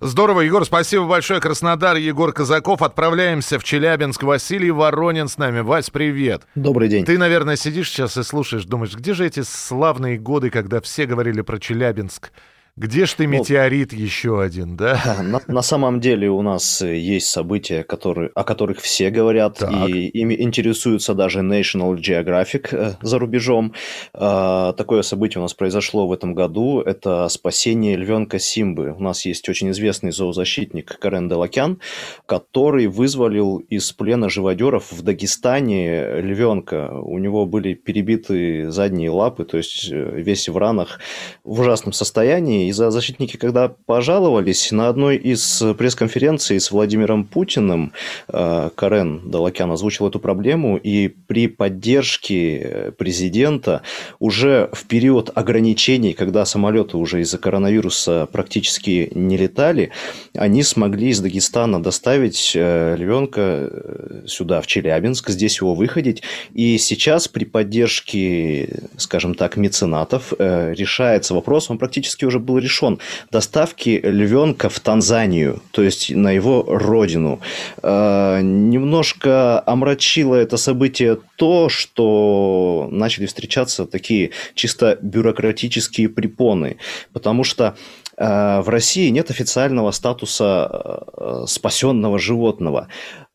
Здорово, 0.00 0.42
Егор, 0.42 0.64
спасибо 0.64 1.04
большое. 1.06 1.40
Краснодар, 1.40 1.96
Егор 1.96 2.32
Казаков. 2.32 2.82
Отправляемся 2.82 3.58
в 3.58 3.64
Челябинск. 3.64 4.22
Василий 4.22 4.70
Воронин 4.70 5.28
с 5.28 5.38
нами. 5.38 5.60
Вась, 5.60 5.90
привет. 5.90 6.42
Добрый 6.54 6.88
день. 6.88 7.04
Ты, 7.04 7.18
наверное, 7.18 7.56
сидишь 7.56 7.90
сейчас 7.90 8.16
и 8.16 8.22
слушаешь, 8.22 8.64
думаешь, 8.64 8.94
где 8.94 9.14
же 9.14 9.26
эти 9.26 9.42
славные 9.42 10.18
годы, 10.18 10.50
когда 10.50 10.80
все 10.80 11.06
говорили 11.06 11.40
про 11.40 11.58
Челябинск? 11.58 12.32
Где 12.76 13.06
ж 13.06 13.14
ты 13.14 13.28
ну, 13.28 13.34
метеорит 13.34 13.92
ну, 13.92 13.98
еще 14.00 14.42
один, 14.42 14.76
да? 14.76 15.00
На, 15.22 15.40
на 15.46 15.62
самом 15.62 16.00
деле 16.00 16.28
у 16.28 16.42
нас 16.42 16.82
есть 16.82 17.28
события, 17.28 17.84
которые, 17.84 18.32
о 18.34 18.42
которых 18.42 18.80
все 18.80 19.10
говорят, 19.10 19.58
так. 19.58 19.88
и 19.88 20.08
ими 20.08 20.34
интересуются 20.34 21.14
даже 21.14 21.38
National 21.38 21.94
Geographic 21.94 22.68
э, 22.72 22.94
за 23.00 23.18
рубежом. 23.20 23.74
А, 24.12 24.72
такое 24.72 25.02
событие 25.02 25.38
у 25.38 25.42
нас 25.42 25.54
произошло 25.54 26.08
в 26.08 26.12
этом 26.12 26.34
году. 26.34 26.80
Это 26.80 27.28
спасение 27.28 27.96
львенка 27.96 28.40
Симбы. 28.40 28.92
У 28.98 29.00
нас 29.00 29.24
есть 29.24 29.48
очень 29.48 29.70
известный 29.70 30.10
зоозащитник 30.10 30.98
Карен 30.98 31.28
Делакян, 31.28 31.78
который 32.26 32.88
вызволил 32.88 33.58
из 33.58 33.92
плена 33.92 34.28
живодеров 34.28 34.90
в 34.90 35.00
Дагестане 35.02 36.20
львенка. 36.20 36.90
У 36.90 37.20
него 37.20 37.46
были 37.46 37.74
перебиты 37.74 38.68
задние 38.72 39.10
лапы, 39.10 39.44
то 39.44 39.58
есть 39.58 39.88
э, 39.92 40.20
весь 40.20 40.48
в 40.48 40.56
ранах, 40.56 40.98
в 41.44 41.60
ужасном 41.60 41.92
состоянии 41.92 42.63
и 42.68 42.72
зоозащитники, 42.72 43.36
когда 43.36 43.68
пожаловались, 43.68 44.72
на 44.72 44.88
одной 44.88 45.16
из 45.16 45.62
пресс-конференций 45.78 46.60
с 46.60 46.70
Владимиром 46.70 47.24
Путиным 47.24 47.92
э, 48.28 48.70
Карен 48.74 49.30
Далакян 49.30 49.70
озвучил 49.70 50.08
эту 50.08 50.18
проблему, 50.20 50.76
и 50.76 51.08
при 51.08 51.48
поддержке 51.48 52.92
президента 52.98 53.82
уже 54.18 54.70
в 54.72 54.84
период 54.84 55.30
ограничений, 55.34 56.12
когда 56.12 56.44
самолеты 56.44 56.96
уже 56.96 57.20
из-за 57.20 57.38
коронавируса 57.38 58.28
практически 58.30 59.10
не 59.14 59.36
летали, 59.36 59.90
они 60.34 60.62
смогли 60.62 61.08
из 61.08 61.20
Дагестана 61.20 61.82
доставить 61.82 62.52
э, 62.54 62.96
львенка 62.96 63.40
э, 63.70 64.22
сюда, 64.26 64.60
в 64.60 64.66
Челябинск, 64.66 65.30
здесь 65.30 65.60
его 65.60 65.74
выходить. 65.74 66.22
И 66.52 66.78
сейчас 66.78 67.28
при 67.28 67.44
поддержке, 67.44 68.82
скажем 68.96 69.34
так, 69.34 69.56
меценатов 69.56 70.32
решается 70.38 71.34
вопрос, 71.34 71.70
он 71.70 71.78
практически 71.78 72.24
уже 72.24 72.38
был 72.38 72.53
был 72.54 72.58
решен 72.58 72.98
доставки 73.30 74.00
львенка 74.02 74.68
в 74.68 74.78
Танзанию, 74.80 75.60
то 75.72 75.82
есть 75.82 76.14
на 76.14 76.30
его 76.30 76.64
родину. 76.66 77.40
Э, 77.82 78.40
немножко 78.42 79.62
омрачило 79.66 80.36
это 80.36 80.56
событие 80.56 81.18
то, 81.36 81.68
что 81.68 82.88
начали 82.90 83.26
встречаться 83.26 83.86
такие 83.86 84.30
чисто 84.54 84.98
бюрократические 85.02 86.08
препоны, 86.08 86.76
потому 87.12 87.44
что 87.44 87.74
э, 88.16 88.60
в 88.60 88.68
России 88.68 89.10
нет 89.10 89.30
официального 89.30 89.90
статуса 89.92 91.04
э, 91.16 91.44
спасенного 91.48 92.18
животного. 92.18 92.86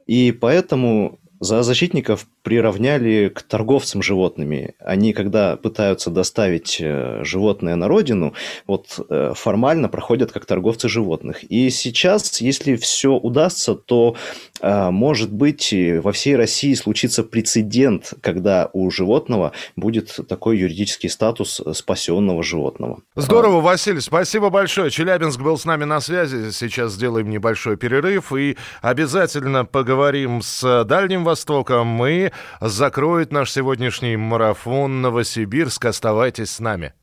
И 0.07 0.31
поэтому 0.31 1.19
Зоозащитников 1.39 2.27
приравняли 2.43 3.29
к 3.29 3.41
торговцам 3.43 4.01
животными. 4.01 4.75
Они, 4.79 5.13
когда 5.13 5.55
пытаются 5.55 6.09
доставить 6.09 6.77
э, 6.81 7.23
животное 7.23 7.75
на 7.75 7.87
родину, 7.87 8.33
вот 8.67 8.99
э, 9.09 9.33
формально 9.35 9.87
проходят 9.87 10.31
как 10.31 10.45
торговцы 10.45 10.89
животных. 10.89 11.43
И 11.43 11.69
сейчас, 11.69 12.41
если 12.41 12.75
все 12.75 13.13
удастся, 13.13 13.75
то, 13.75 14.15
может 14.61 15.31
быть, 15.31 15.73
во 15.73 16.11
всей 16.11 16.35
России 16.35 16.73
случится 16.73 17.23
прецедент, 17.23 18.13
когда 18.21 18.69
у 18.73 18.89
животного 18.91 19.51
будет 19.75 20.19
такой 20.27 20.57
юридический 20.57 21.09
статус 21.09 21.61
спасенного 21.73 22.43
животного. 22.43 23.01
Здорово, 23.15 23.61
Василий, 23.61 24.01
спасибо 24.01 24.49
большое. 24.49 24.89
Челябинск 24.91 25.39
был 25.39 25.57
с 25.57 25.65
нами 25.65 25.83
на 25.83 25.99
связи. 25.99 26.51
Сейчас 26.51 26.93
сделаем 26.93 27.29
небольшой 27.29 27.77
перерыв 27.77 28.33
и 28.33 28.57
обязательно 28.81 29.65
поговорим 29.65 30.41
с 30.41 30.83
Дальним 30.85 31.23
Востоком 31.23 32.05
и 32.05 32.31
закроет 32.61 33.31
наш 33.31 33.51
сегодняшний 33.51 34.17
марафон 34.17 35.01
Новосибирск. 35.01 35.85
Оставайтесь 35.85 36.51
с 36.51 36.59
нами. 36.59 36.93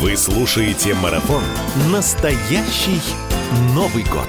Вы 0.00 0.16
слушаете 0.16 0.94
марафон 0.94 1.42
«Настоящий 1.90 3.00
Новый 3.74 4.04
год» 4.04 4.28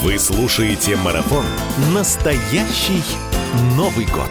Вы 0.00 0.16
слушаете 0.16 0.94
марафон 0.94 1.44
«Настоящий 1.92 3.02
Новый 3.76 4.06
год» 4.06 4.30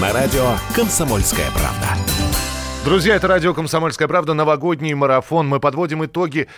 на 0.00 0.12
радио 0.12 0.56
«Комсомольская 0.74 1.48
правда». 1.52 1.96
Друзья, 2.84 3.14
это 3.14 3.28
радио 3.28 3.54
«Комсомольская 3.54 4.08
правда», 4.08 4.34
новогодний 4.34 4.94
марафон. 4.94 5.46
Мы 5.46 5.60
подводим 5.60 6.04
итоги 6.04 6.48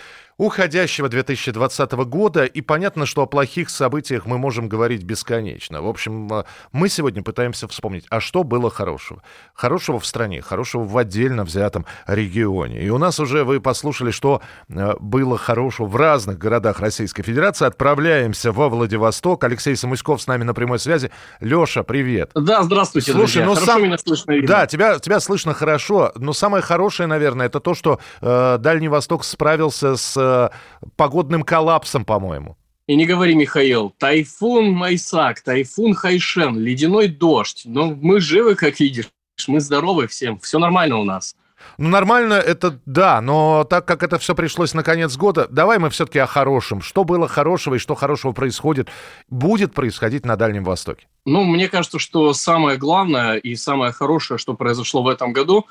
уходящего 0.41 1.07
2020 1.07 1.91
года, 1.91 2.45
и 2.45 2.61
понятно, 2.61 3.05
что 3.05 3.21
о 3.21 3.25
плохих 3.27 3.69
событиях 3.69 4.25
мы 4.25 4.39
можем 4.39 4.67
говорить 4.67 5.03
бесконечно. 5.03 5.83
В 5.83 5.87
общем, 5.87 6.33
э, 6.33 6.43
мы 6.71 6.89
сегодня 6.89 7.21
пытаемся 7.21 7.67
вспомнить, 7.67 8.07
а 8.09 8.19
что 8.19 8.43
было 8.43 8.71
хорошего? 8.71 9.21
Хорошего 9.53 9.99
в 9.99 10.05
стране, 10.07 10.41
хорошего 10.41 10.83
в 10.83 10.97
отдельно 10.97 11.43
взятом 11.43 11.85
регионе. 12.07 12.81
И 12.81 12.89
у 12.89 12.97
нас 12.97 13.19
уже 13.19 13.43
вы 13.43 13.61
послушали, 13.61 14.09
что 14.09 14.41
э, 14.67 14.95
было 14.99 15.37
хорошего 15.37 15.85
в 15.85 15.95
разных 15.95 16.39
городах 16.39 16.79
Российской 16.79 17.21
Федерации. 17.21 17.67
Отправляемся 17.67 18.51
во 18.51 18.67
Владивосток. 18.67 19.43
Алексей 19.43 19.75
Самуськов 19.75 20.23
с 20.23 20.25
нами 20.25 20.41
на 20.41 20.55
прямой 20.55 20.79
связи. 20.79 21.11
Леша, 21.39 21.83
привет. 21.83 22.31
Да, 22.33 22.63
здравствуйте, 22.63 23.11
Слушай, 23.11 23.43
друзья. 23.43 23.45
ну 23.45 23.53
Хорошо 23.53 23.71
сам... 23.73 23.83
меня 23.83 23.97
слышно 23.99 24.31
видно? 24.31 24.47
Да, 24.47 24.65
тебя, 24.65 24.97
тебя 24.97 25.19
слышно 25.19 25.53
хорошо, 25.53 26.11
но 26.15 26.33
самое 26.33 26.63
хорошее, 26.63 27.05
наверное, 27.05 27.45
это 27.45 27.59
то, 27.59 27.75
что 27.75 27.99
э, 28.21 28.57
Дальний 28.57 28.87
Восток 28.87 29.23
справился 29.23 29.95
с 29.95 30.30
э, 30.31 30.49
погодным 30.95 31.43
коллапсом, 31.43 32.05
по-моему. 32.05 32.57
И 32.87 32.95
не 32.95 33.05
говори, 33.05 33.35
Михаил, 33.35 33.93
тайфун 33.97 34.71
Майсак, 34.71 35.41
тайфун 35.41 35.93
Хайшен, 35.93 36.57
ледяной 36.57 37.07
дождь. 37.07 37.61
Но 37.65 37.95
мы 37.95 38.19
живы, 38.19 38.55
как 38.55 38.79
видишь, 38.79 39.09
мы 39.47 39.59
здоровы 39.59 40.07
всем, 40.07 40.39
все 40.39 40.59
нормально 40.59 40.97
у 40.97 41.03
нас. 41.03 41.35
Ну, 41.77 41.89
нормально 41.89 42.33
это 42.33 42.79
да, 42.85 43.21
но 43.21 43.63
так 43.63 43.85
как 43.85 44.03
это 44.03 44.17
все 44.19 44.35
пришлось 44.35 44.73
на 44.73 44.83
конец 44.83 45.15
года, 45.15 45.47
давай 45.49 45.79
мы 45.79 45.89
все-таки 45.89 46.19
о 46.19 46.25
хорошем. 46.25 46.81
Что 46.81 47.03
было 47.03 47.27
хорошего 47.27 47.75
и 47.75 47.79
что 47.79 47.95
хорошего 47.95 48.31
происходит, 48.31 48.89
будет 49.29 49.73
происходить 49.73 50.25
на 50.25 50.35
Дальнем 50.35 50.63
Востоке? 50.63 51.07
Ну, 51.25 51.43
мне 51.43 51.69
кажется, 51.69 51.99
что 51.99 52.33
самое 52.33 52.77
главное 52.77 53.35
и 53.35 53.55
самое 53.55 53.91
хорошее, 53.91 54.37
что 54.37 54.53
произошло 54.53 55.03
в 55.03 55.07
этом 55.07 55.33
году, 55.33 55.65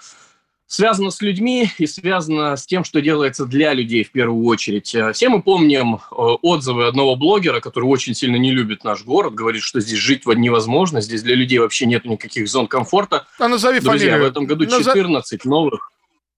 связано 0.70 1.10
с 1.10 1.20
людьми 1.20 1.68
и 1.78 1.86
связано 1.86 2.56
с 2.56 2.64
тем, 2.64 2.84
что 2.84 3.00
делается 3.00 3.44
для 3.44 3.74
людей 3.74 4.04
в 4.04 4.12
первую 4.12 4.44
очередь. 4.46 4.94
Э, 4.94 5.12
Все 5.12 5.28
мы 5.28 5.42
помним 5.42 5.96
э, 5.96 5.98
отзывы 6.14 6.86
одного 6.86 7.16
блогера, 7.16 7.58
который 7.58 7.86
очень 7.86 8.14
сильно 8.14 8.36
не 8.36 8.52
любит 8.52 8.84
наш 8.84 9.02
город, 9.04 9.34
говорит, 9.34 9.62
что 9.62 9.80
здесь 9.80 9.98
жить 9.98 10.24
невозможно, 10.26 11.00
здесь 11.00 11.22
для 11.24 11.34
людей 11.34 11.58
вообще 11.58 11.86
нет 11.86 12.04
никаких 12.04 12.48
зон 12.48 12.68
комфорта. 12.68 13.26
А 13.40 13.48
назови 13.48 13.80
Друзья, 13.80 14.10
фамилию. 14.10 14.24
в 14.28 14.30
этом 14.30 14.44
году 14.46 14.64
Наза- 14.66 14.92
14 14.94 15.44
новых. 15.44 15.90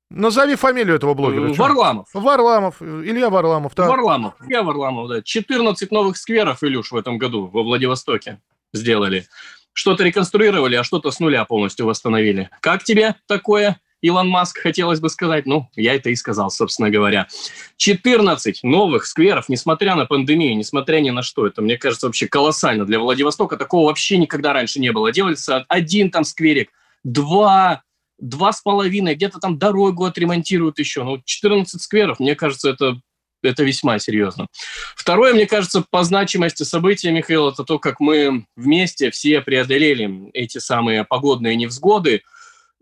Назови 0.08 0.54
фамилию 0.56 0.96
этого 0.96 1.12
блогера. 1.12 1.48
Чё? 1.48 1.54
Варламов. 1.62 2.08
Варламов. 2.14 2.80
Илья 2.80 3.28
Варламов. 3.28 3.74
так. 3.74 3.86
Варламов. 3.88 4.34
Я 4.48 4.62
Варламов, 4.62 5.08
да. 5.10 5.22
14 5.22 5.90
новых 5.90 6.16
скверов, 6.16 6.62
Илюш, 6.64 6.90
в 6.90 6.96
этом 6.96 7.18
году 7.18 7.46
во 7.52 7.62
Владивостоке 7.62 8.38
сделали. 8.72 9.26
Что-то 9.74 10.04
реконструировали, 10.04 10.76
а 10.76 10.84
что-то 10.84 11.10
с 11.10 11.20
нуля 11.20 11.44
полностью 11.44 11.84
восстановили. 11.86 12.48
Как 12.60 12.82
тебе 12.84 13.14
такое, 13.26 13.78
Илон 14.02 14.28
Маск, 14.28 14.58
хотелось 14.58 15.00
бы 15.00 15.08
сказать? 15.08 15.46
Ну, 15.46 15.68
я 15.76 15.94
это 15.94 16.10
и 16.10 16.16
сказал, 16.16 16.50
собственно 16.50 16.90
говоря. 16.90 17.28
14 17.76 18.64
новых 18.64 19.06
скверов, 19.06 19.48
несмотря 19.48 19.94
на 19.94 20.06
пандемию, 20.06 20.56
несмотря 20.56 20.98
ни 20.98 21.10
на 21.10 21.22
что. 21.22 21.46
Это, 21.46 21.62
мне 21.62 21.78
кажется, 21.78 22.06
вообще 22.06 22.26
колоссально 22.26 22.84
для 22.84 22.98
Владивостока. 22.98 23.56
Такого 23.56 23.86
вообще 23.86 24.18
никогда 24.18 24.52
раньше 24.52 24.80
не 24.80 24.92
было. 24.92 25.12
Делается 25.12 25.64
один 25.68 26.10
там 26.10 26.24
скверик, 26.24 26.70
два, 27.04 27.82
два 28.18 28.52
с 28.52 28.60
половиной, 28.60 29.14
где-то 29.14 29.38
там 29.38 29.56
дорогу 29.56 30.04
отремонтируют 30.04 30.80
еще. 30.80 31.04
Ну, 31.04 31.22
14 31.24 31.80
скверов, 31.80 32.18
мне 32.20 32.34
кажется, 32.34 32.70
это 32.70 33.00
это 33.42 33.64
весьма 33.64 33.98
серьезно. 33.98 34.46
Второе, 34.94 35.34
мне 35.34 35.46
кажется, 35.46 35.84
по 35.90 36.04
значимости 36.04 36.62
события, 36.62 37.10
Михаил, 37.10 37.48
это 37.48 37.64
то, 37.64 37.78
как 37.78 37.98
мы 37.98 38.46
вместе 38.56 39.10
все 39.10 39.40
преодолели 39.40 40.30
эти 40.32 40.58
самые 40.58 41.04
погодные 41.04 41.56
невзгоды. 41.56 42.22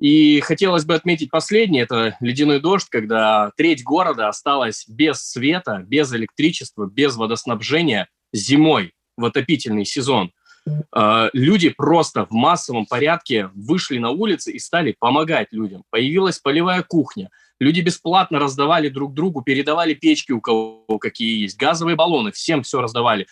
И 0.00 0.40
хотелось 0.40 0.86
бы 0.86 0.94
отметить 0.94 1.30
последнее, 1.30 1.82
это 1.82 2.16
ледяной 2.20 2.58
дождь, 2.58 2.88
когда 2.88 3.52
треть 3.56 3.84
города 3.84 4.28
осталась 4.28 4.86
без 4.88 5.22
света, 5.22 5.84
без 5.86 6.12
электричества, 6.14 6.86
без 6.86 7.16
водоснабжения 7.16 8.08
зимой 8.32 8.94
в 9.18 9.26
отопительный 9.26 9.84
сезон. 9.84 10.32
Э, 10.96 11.28
Люди 11.34 11.68
просто 11.68 12.24
в 12.24 12.32
массовом 12.32 12.86
порядке 12.86 13.50
вышли 13.54 13.98
на 13.98 14.10
улицы 14.10 14.52
и 14.52 14.58
стали 14.58 14.96
помогать 14.98 15.48
людям. 15.50 15.84
Появилась 15.90 16.38
полевая 16.38 16.82
кухня. 16.82 17.28
Люди 17.58 17.82
бесплатно 17.82 18.38
раздавали 18.38 18.88
друг 18.88 19.12
другу, 19.12 19.42
передавали 19.42 19.92
печки, 19.92 20.32
у 20.32 20.40
кого 20.40 20.98
какие 20.98 21.42
есть, 21.42 21.58
газовые 21.58 21.94
баллоны, 21.94 22.32
всем 22.32 22.62
все 22.62 22.80
раздавали. 22.80 23.26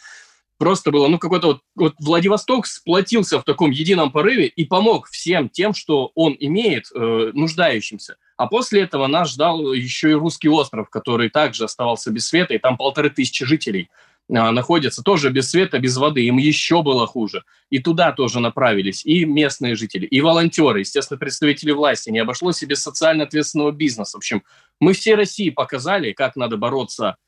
Просто 0.58 0.90
было, 0.90 1.06
ну, 1.06 1.18
какой-то 1.18 1.46
вот, 1.46 1.60
вот 1.76 1.94
Владивосток 2.00 2.66
сплотился 2.66 3.38
в 3.38 3.44
таком 3.44 3.70
едином 3.70 4.10
порыве 4.10 4.46
и 4.46 4.64
помог 4.64 5.08
всем 5.08 5.48
тем, 5.48 5.72
что 5.72 6.10
он 6.16 6.36
имеет, 6.38 6.86
э, 6.94 7.30
нуждающимся. 7.32 8.16
А 8.36 8.46
после 8.48 8.82
этого 8.82 9.06
нас 9.06 9.30
ждал 9.30 9.72
еще 9.72 10.10
и 10.10 10.14
русский 10.14 10.48
остров, 10.48 10.90
который 10.90 11.30
также 11.30 11.64
оставался 11.64 12.10
без 12.10 12.26
света, 12.26 12.54
и 12.54 12.58
там 12.58 12.76
полторы 12.76 13.10
тысячи 13.10 13.44
жителей 13.44 13.88
а, 14.30 14.52
находятся 14.52 15.02
тоже 15.02 15.30
без 15.30 15.50
света, 15.50 15.78
без 15.78 15.96
воды. 15.96 16.24
Им 16.26 16.38
еще 16.38 16.82
было 16.82 17.06
хуже. 17.06 17.44
И 17.70 17.78
туда 17.78 18.12
тоже 18.12 18.40
направились 18.40 19.04
и 19.04 19.24
местные 19.24 19.74
жители, 19.74 20.06
и 20.06 20.20
волонтеры, 20.20 20.80
естественно, 20.80 21.18
представители 21.18 21.72
власти. 21.72 22.10
Не 22.10 22.20
обошлось 22.20 22.62
и 22.62 22.66
без 22.66 22.82
социально 22.82 23.24
ответственного 23.24 23.72
бизнеса. 23.72 24.16
В 24.16 24.18
общем, 24.18 24.42
мы 24.80 24.92
всей 24.92 25.14
России 25.14 25.50
показали, 25.50 26.12
как 26.12 26.36
надо 26.36 26.56
бороться 26.56 27.16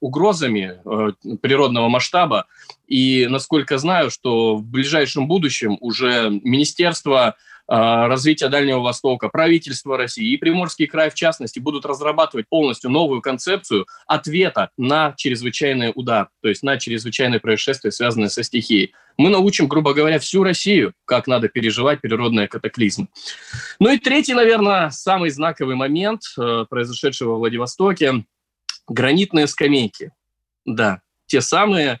угрозами 0.00 0.80
э, 0.84 1.36
природного 1.38 1.88
масштаба. 1.88 2.46
И, 2.86 3.26
насколько 3.28 3.78
знаю, 3.78 4.10
что 4.10 4.56
в 4.56 4.64
ближайшем 4.64 5.28
будущем 5.28 5.76
уже 5.80 6.30
Министерство 6.42 7.28
э, 7.28 7.32
развития 7.68 8.48
Дальнего 8.48 8.80
Востока, 8.80 9.28
правительство 9.28 9.98
России 9.98 10.32
и 10.32 10.36
Приморский 10.38 10.86
край, 10.86 11.10
в 11.10 11.14
частности, 11.14 11.58
будут 11.58 11.84
разрабатывать 11.84 12.48
полностью 12.48 12.90
новую 12.90 13.20
концепцию 13.20 13.86
ответа 14.06 14.70
на 14.78 15.12
чрезвычайный 15.16 15.92
удар, 15.94 16.28
то 16.40 16.48
есть 16.48 16.62
на 16.62 16.78
чрезвычайные 16.78 17.40
происшествия, 17.40 17.90
связанные 17.90 18.30
со 18.30 18.42
стихией. 18.42 18.94
Мы 19.18 19.30
научим, 19.30 19.66
грубо 19.66 19.94
говоря, 19.94 20.18
всю 20.18 20.44
Россию, 20.44 20.92
как 21.04 21.26
надо 21.26 21.48
переживать 21.48 22.00
природные 22.00 22.48
катаклизмы. 22.48 23.08
Ну 23.80 23.90
и 23.90 23.98
третий, 23.98 24.34
наверное, 24.34 24.90
самый 24.90 25.30
знаковый 25.30 25.74
момент, 25.74 26.22
э, 26.38 26.64
произошедший 26.70 27.26
во 27.26 27.36
Владивостоке– 27.36 28.24
гранитные 28.88 29.46
скамейки. 29.46 30.12
Да, 30.64 31.00
те 31.26 31.40
самые 31.40 32.00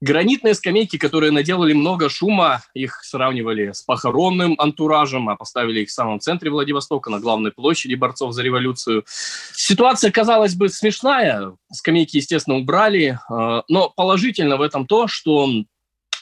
Гранитные 0.00 0.54
скамейки, 0.54 0.96
которые 0.96 1.32
наделали 1.32 1.72
много 1.72 2.08
шума, 2.08 2.62
их 2.72 3.02
сравнивали 3.02 3.72
с 3.72 3.82
похоронным 3.82 4.54
антуражем, 4.58 5.28
а 5.28 5.34
поставили 5.34 5.80
их 5.80 5.88
в 5.88 5.92
самом 5.92 6.20
центре 6.20 6.50
Владивостока, 6.50 7.10
на 7.10 7.18
главной 7.18 7.50
площади 7.50 7.94
борцов 7.94 8.32
за 8.32 8.42
революцию. 8.42 9.04
Ситуация, 9.52 10.12
казалось 10.12 10.54
бы, 10.54 10.68
смешная. 10.68 11.52
Скамейки, 11.72 12.16
естественно, 12.18 12.58
убрали, 12.58 13.18
э, 13.28 13.62
но 13.68 13.90
положительно 13.90 14.56
в 14.56 14.62
этом 14.62 14.86
то, 14.86 15.08
что 15.08 15.48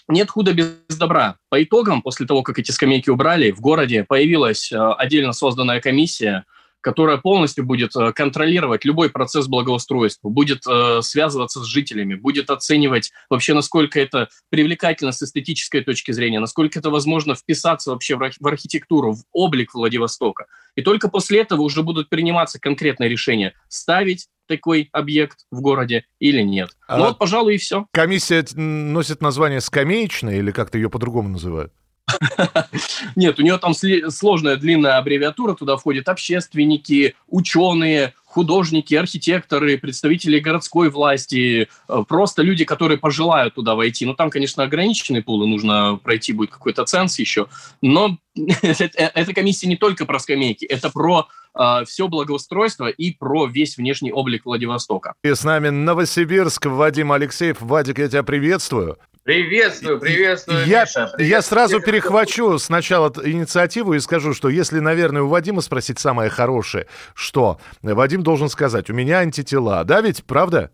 нет 0.09 0.31
худа 0.31 0.55
без 0.55 0.97
добра. 0.97 1.37
По 1.51 1.62
итогам, 1.62 2.01
после 2.01 2.27
того, 2.27 2.42
как 2.42 2.59
эти 2.59 2.71
скамейки 2.71 3.11
убрали, 3.11 3.51
в 3.51 3.61
городе 3.61 4.05
появилась 4.05 4.73
э, 4.73 4.77
отдельно 4.77 5.33
созданная 5.33 5.81
комиссия– 5.83 6.45
которая 6.87 7.16
полностью 7.16 7.66
будет 7.66 7.96
э, 7.96 8.12
контролировать 8.12 8.85
любой 8.85 9.11
процесс 9.11 9.49
благоустройства, 9.49 10.29
будет 10.29 10.62
э, 10.68 11.01
связываться 11.03 11.59
с 11.64 11.66
жителями, 11.66 12.14
будет 12.14 12.49
оценивать 12.49 13.11
вообще, 13.29 13.55
насколько 13.55 13.99
это 13.99 14.29
привлекательно 14.51 15.11
с 15.11 15.20
эстетической 15.20 15.81
точки 15.81 16.12
зрения, 16.12 16.38
насколько 16.38 16.79
это 16.79 16.88
возможно 16.90 17.35
вписаться 17.35 17.90
вообще 17.90 18.14
в, 18.14 18.46
архитектуру, 18.46 19.14
в 19.14 19.25
облик 19.33 19.75
Владивостока. 19.75 20.46
И 20.77 20.83
только 20.83 21.09
после 21.09 21.40
этого 21.40 21.62
уже 21.62 21.83
будут 21.83 22.09
приниматься 22.09 22.61
конкретные 22.61 23.09
решения, 23.09 23.55
ставить 23.66 24.29
такой 24.46 24.88
объект 24.92 25.38
в 25.51 25.62
городе 25.62 26.05
или 26.20 26.42
нет. 26.42 26.70
А 26.87 26.99
ну 26.99 27.07
вот, 27.07 27.18
пожалуй, 27.18 27.57
и 27.57 27.59
все. 27.59 27.87
Комиссия 27.90 28.44
носит 28.55 29.20
название 29.20 29.61
скамеечная 29.61 30.37
или 30.38 30.53
как-то 30.53 30.79
ее 30.79 30.88
по-другому 30.88 31.31
называют? 31.31 31.72
Нет, 33.16 33.38
у 33.38 33.42
нее 33.42 33.59
там 33.59 33.75
сложная 33.75 34.57
длинная 34.57 34.99
аббревиатура, 34.99 35.55
туда 35.55 35.77
входят 35.77 36.09
общественники, 36.09 37.16
ученые, 37.29 38.14
художники, 38.25 38.95
архитекторы, 38.95 39.79
представители 39.79 40.38
городской 40.38 40.90
власти, 40.90 41.69
э, 41.88 42.05
просто 42.07 42.42
люди, 42.42 42.64
которые 42.64 42.99
пожелают 42.99 43.55
туда 43.55 43.75
войти. 43.75 44.05
Ну, 44.05 44.14
там, 44.14 44.31
конечно, 44.31 44.62
ограниченный 44.62 45.23
пул, 45.23 45.42
и 45.42 45.47
нужно 45.47 45.99
пройти 46.03 46.33
будет 46.33 46.51
какой-то 46.51 46.85
ценз 46.85 47.19
еще, 47.19 47.47
но 47.81 48.19
эта 48.37 49.35
комиссия 49.35 49.66
не 49.69 49.77
только 49.77 50.05
про 50.05 50.19
скамейки, 50.19 50.66
это 50.66 50.90
про 50.90 51.29
э, 51.59 51.85
все 51.87 52.09
благоустройство 52.09 52.88
и 52.88 53.12
про 53.12 53.47
весь 53.47 53.79
внешний 53.79 54.12
облик 54.12 54.45
Владивостока. 54.45 55.14
И 55.25 55.33
с 55.33 55.42
нами 55.42 55.71
Новосибирск, 55.71 56.66
Вадим 56.66 57.12
Алексеев. 57.12 57.61
Вадик, 57.61 57.99
я 57.99 58.09
тебя 58.09 58.23
приветствую. 58.23 58.99
Приветствую, 59.27 59.99
приветствую, 59.99 60.65
я, 60.67 60.83
Миша. 60.83 60.93
Приветствую. 60.93 61.29
Я 61.29 61.43
сразу 61.43 61.81
перехвачу 61.81 62.57
сначала 62.61 63.12
инициативу 63.25 63.95
и 63.95 63.99
скажу, 63.99 64.33
что 64.33 64.49
если, 64.49 64.79
наверное, 64.79 65.23
у 65.23 65.27
Вадима 65.27 65.62
спросить 65.62 65.99
самое 65.99 66.31
хорошее, 66.31 66.87
что 67.12 67.59
Вадим 67.83 68.23
должен 68.23 68.49
сказать, 68.49 68.89
у 68.89 68.95
меня 68.95 69.19
антитела, 69.19 69.83
да 69.83 70.01
ведь, 70.01 70.23
правда? 70.23 70.71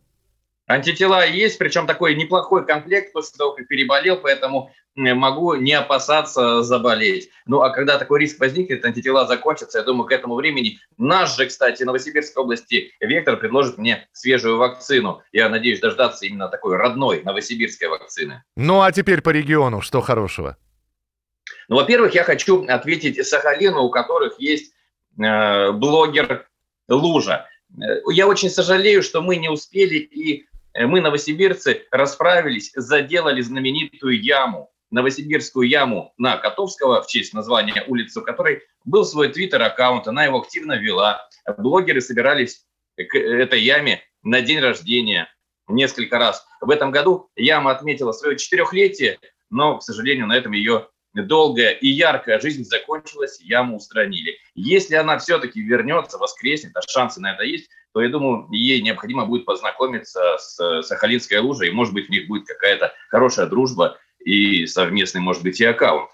Антитела 0.68 1.26
есть, 1.26 1.58
причем 1.58 1.86
такой 1.86 2.14
неплохой 2.14 2.64
комплект 2.64 3.12
после 3.12 3.36
того, 3.36 3.52
как 3.52 3.66
переболел, 3.66 4.16
поэтому 4.16 4.70
могу 4.94 5.54
не 5.54 5.72
опасаться 5.72 6.62
заболеть. 6.62 7.30
Ну, 7.46 7.62
а 7.62 7.70
когда 7.70 7.98
такой 7.98 8.20
риск 8.20 8.38
возникнет, 8.38 8.84
антитела 8.84 9.26
закончатся, 9.26 9.78
я 9.78 9.84
думаю, 9.84 10.06
к 10.06 10.12
этому 10.12 10.34
времени 10.34 10.78
наш 10.98 11.36
же, 11.36 11.46
кстати, 11.46 11.82
Новосибирской 11.82 12.42
области 12.42 12.92
Вектор 13.00 13.36
предложит 13.38 13.78
мне 13.78 14.06
свежую 14.12 14.58
вакцину. 14.58 15.22
Я 15.32 15.48
надеюсь 15.48 15.80
дождаться 15.80 16.26
именно 16.26 16.48
такой 16.48 16.76
родной 16.76 17.22
новосибирской 17.22 17.88
вакцины. 17.88 18.44
Ну, 18.56 18.82
а 18.82 18.92
теперь 18.92 19.22
по 19.22 19.30
региону, 19.30 19.80
что 19.80 20.00
хорошего? 20.00 20.56
Ну, 21.68 21.76
во-первых, 21.76 22.14
я 22.14 22.22
хочу 22.22 22.64
ответить 22.66 23.24
Сахалину, 23.26 23.82
у 23.82 23.90
которых 23.90 24.38
есть 24.38 24.74
э, 25.18 25.72
блогер 25.72 26.46
Лужа. 26.88 27.46
Э, 27.80 28.00
я 28.10 28.28
очень 28.28 28.50
сожалею, 28.50 29.02
что 29.02 29.22
мы 29.22 29.36
не 29.36 29.48
успели 29.48 29.96
и 29.96 30.46
мы, 30.74 31.00
новосибирцы, 31.00 31.86
расправились, 31.90 32.72
заделали 32.74 33.40
знаменитую 33.40 34.20
яму 34.22 34.72
Новосибирскую 34.92 35.66
яму 35.66 36.12
на 36.18 36.36
Котовского 36.36 37.00
в 37.00 37.06
честь 37.06 37.32
названия 37.32 37.82
улицы, 37.88 38.20
у 38.20 38.22
которой 38.22 38.60
был 38.84 39.06
свой 39.06 39.30
твиттер-аккаунт, 39.30 40.06
она 40.06 40.24
его 40.24 40.38
активно 40.38 40.74
вела. 40.74 41.26
Блогеры 41.56 42.02
собирались 42.02 42.66
к 42.96 43.16
этой 43.16 43.62
яме 43.62 44.02
на 44.22 44.42
день 44.42 44.60
рождения 44.60 45.32
несколько 45.66 46.18
раз. 46.18 46.46
В 46.60 46.68
этом 46.68 46.90
году 46.90 47.30
яма 47.36 47.70
отметила 47.70 48.12
свое 48.12 48.36
четырехлетие, 48.36 49.18
но, 49.48 49.78
к 49.78 49.82
сожалению, 49.82 50.26
на 50.26 50.36
этом 50.36 50.52
ее 50.52 50.88
долгая 51.14 51.70
и 51.70 51.88
яркая 51.88 52.40
жизнь 52.40 52.64
закончилась, 52.64 53.40
яму 53.40 53.76
устранили. 53.76 54.38
Если 54.54 54.94
она 54.94 55.18
все-таки 55.18 55.60
вернется, 55.60 56.18
воскреснет, 56.18 56.76
а 56.76 56.80
шансы 56.88 57.20
на 57.20 57.34
это 57.34 57.44
есть, 57.44 57.68
то 57.92 58.00
я 58.00 58.08
думаю, 58.08 58.48
ей 58.52 58.80
необходимо 58.80 59.26
будет 59.26 59.44
познакомиться 59.44 60.38
с 60.38 60.82
Сахалинской 60.82 61.38
лужей, 61.38 61.68
и, 61.68 61.72
может 61.72 61.92
быть, 61.92 62.08
у 62.08 62.12
них 62.12 62.26
будет 62.26 62.46
какая-то 62.46 62.94
хорошая 63.10 63.46
дружба 63.46 63.98
и 64.24 64.66
совместный, 64.66 65.20
может 65.20 65.42
быть, 65.42 65.60
и 65.60 65.64
аккаунт. 65.64 66.08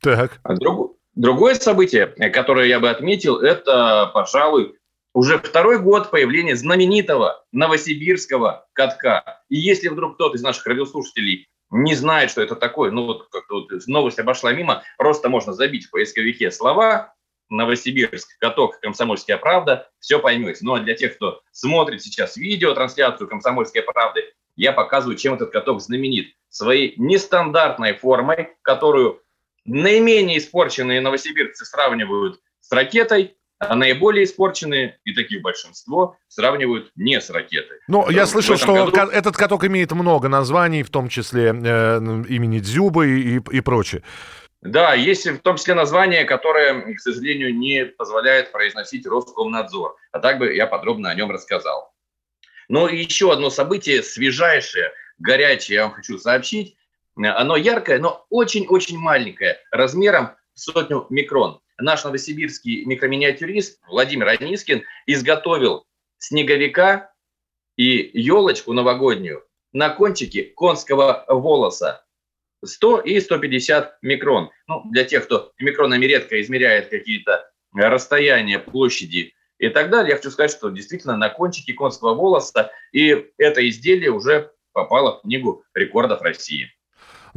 Так. 0.00 0.38
А 0.44 0.54
друг, 0.54 0.96
другое 1.14 1.54
событие, 1.56 2.06
которое 2.06 2.68
я 2.68 2.78
бы 2.78 2.88
отметил, 2.88 3.38
это, 3.38 4.10
пожалуй, 4.14 4.76
уже 5.12 5.38
второй 5.38 5.80
год 5.80 6.10
появления 6.12 6.54
знаменитого 6.54 7.44
новосибирского 7.50 8.68
катка. 8.72 9.42
И 9.48 9.56
если 9.56 9.88
вдруг 9.88 10.14
кто-то 10.14 10.36
из 10.36 10.42
наших 10.42 10.66
радиослушателей 10.66 11.48
не 11.70 11.94
знает, 11.94 12.30
что 12.30 12.42
это 12.42 12.56
такое, 12.56 12.90
ну 12.90 13.04
вот 13.04 13.28
как 13.30 13.48
вот 13.50 13.70
новость 13.86 14.18
обошла 14.18 14.52
мимо, 14.52 14.82
просто 14.96 15.28
можно 15.28 15.52
забить 15.52 15.86
в 15.86 15.90
поисковике 15.90 16.50
слова 16.50 17.14
Новосибирск, 17.50 18.38
каток, 18.38 18.78
Комсомольская 18.80 19.38
правда, 19.38 19.90
все 20.00 20.18
поймете. 20.18 20.60
Ну 20.62 20.74
а 20.74 20.80
для 20.80 20.94
тех, 20.94 21.16
кто 21.16 21.40
смотрит 21.50 22.02
сейчас 22.02 22.36
видео, 22.36 22.74
трансляцию 22.74 23.28
Комсомольской 23.28 23.82
правды, 23.82 24.22
я 24.56 24.72
показываю, 24.72 25.16
чем 25.16 25.34
этот 25.34 25.50
каток 25.50 25.80
знаменит. 25.80 26.34
Своей 26.50 26.94
нестандартной 26.96 27.94
формой, 27.94 28.50
которую 28.62 29.22
наименее 29.64 30.38
испорченные 30.38 31.00
новосибирцы 31.00 31.64
сравнивают 31.64 32.40
с 32.60 32.72
ракетой, 32.72 33.36
а 33.58 33.74
наиболее 33.74 34.24
испорченные, 34.24 34.98
и 35.04 35.12
таких 35.12 35.42
большинство, 35.42 36.16
сравнивают 36.28 36.92
не 36.96 37.20
с 37.20 37.28
ракетой. 37.30 37.78
Ну, 37.88 38.08
я 38.08 38.26
слышал, 38.26 38.56
что 38.56 38.86
году... 38.86 39.10
этот 39.10 39.36
каток 39.36 39.64
имеет 39.64 39.92
много 39.92 40.28
названий, 40.28 40.82
в 40.82 40.90
том 40.90 41.08
числе 41.08 41.48
э, 41.48 41.98
имени 42.28 42.60
Дзюбы 42.60 43.08
и, 43.08 43.36
и 43.36 43.60
прочее. 43.60 44.02
Да, 44.60 44.94
есть 44.94 45.26
в 45.26 45.38
том 45.38 45.56
числе 45.56 45.74
название, 45.74 46.24
которое, 46.24 46.94
к 46.94 47.00
сожалению, 47.00 47.56
не 47.56 47.84
позволяет 47.84 48.50
произносить 48.50 49.06
Роскомнадзор. 49.06 49.96
А 50.12 50.18
так 50.18 50.38
бы 50.38 50.54
я 50.54 50.66
подробно 50.66 51.10
о 51.10 51.14
нем 51.14 51.30
рассказал. 51.30 51.92
Но 52.68 52.88
еще 52.88 53.32
одно 53.32 53.50
событие, 53.50 54.02
свежайшее, 54.02 54.92
горячее, 55.18 55.76
я 55.76 55.82
вам 55.84 55.92
хочу 55.92 56.18
сообщить. 56.18 56.76
Оно 57.16 57.56
яркое, 57.56 57.98
но 57.98 58.26
очень-очень 58.30 58.98
маленькое, 58.98 59.58
размером 59.70 60.30
сотню 60.54 61.06
микрон. 61.10 61.60
Наш 61.80 62.04
новосибирский 62.04 62.84
микроминиатюрист 62.84 63.80
Владимир 63.88 64.28
Анискин 64.28 64.82
изготовил 65.06 65.86
снеговика 66.18 67.12
и 67.76 68.10
елочку 68.12 68.72
новогоднюю 68.72 69.44
на 69.72 69.90
кончике 69.90 70.42
конского 70.44 71.24
волоса 71.28 72.04
100 72.64 73.00
и 73.02 73.20
150 73.20 73.98
микрон. 74.02 74.50
Ну, 74.66 74.82
для 74.90 75.04
тех, 75.04 75.26
кто 75.26 75.52
микронами 75.58 76.04
редко 76.04 76.40
измеряет 76.40 76.88
какие-то 76.88 77.48
расстояния, 77.72 78.58
площади 78.58 79.34
и 79.58 79.68
так 79.68 79.90
далее. 79.90 80.10
Я 80.10 80.16
хочу 80.16 80.30
сказать, 80.30 80.50
что 80.50 80.70
действительно 80.70 81.16
на 81.16 81.28
кончике 81.28 81.74
конского 81.74 82.14
волоса, 82.14 82.72
и 82.92 83.30
это 83.36 83.68
изделие 83.68 84.10
уже 84.10 84.50
попало 84.72 85.18
в 85.18 85.22
книгу 85.22 85.64
рекордов 85.74 86.22
России. 86.22 86.72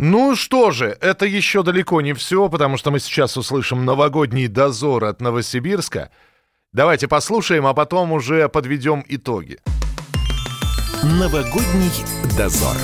Ну 0.03 0.35
что 0.35 0.71
же, 0.71 0.97
это 0.99 1.27
еще 1.27 1.61
далеко 1.61 2.01
не 2.01 2.13
все, 2.13 2.49
потому 2.49 2.77
что 2.77 2.89
мы 2.89 2.99
сейчас 2.99 3.37
услышим 3.37 3.85
новогодний 3.85 4.47
дозор 4.47 5.05
от 5.05 5.21
Новосибирска. 5.21 6.09
Давайте 6.73 7.07
послушаем, 7.07 7.67
а 7.67 7.75
потом 7.75 8.11
уже 8.11 8.49
подведем 8.49 9.05
итоги. 9.07 9.59
Новогодний 11.03 11.91
дозор. 12.35 12.75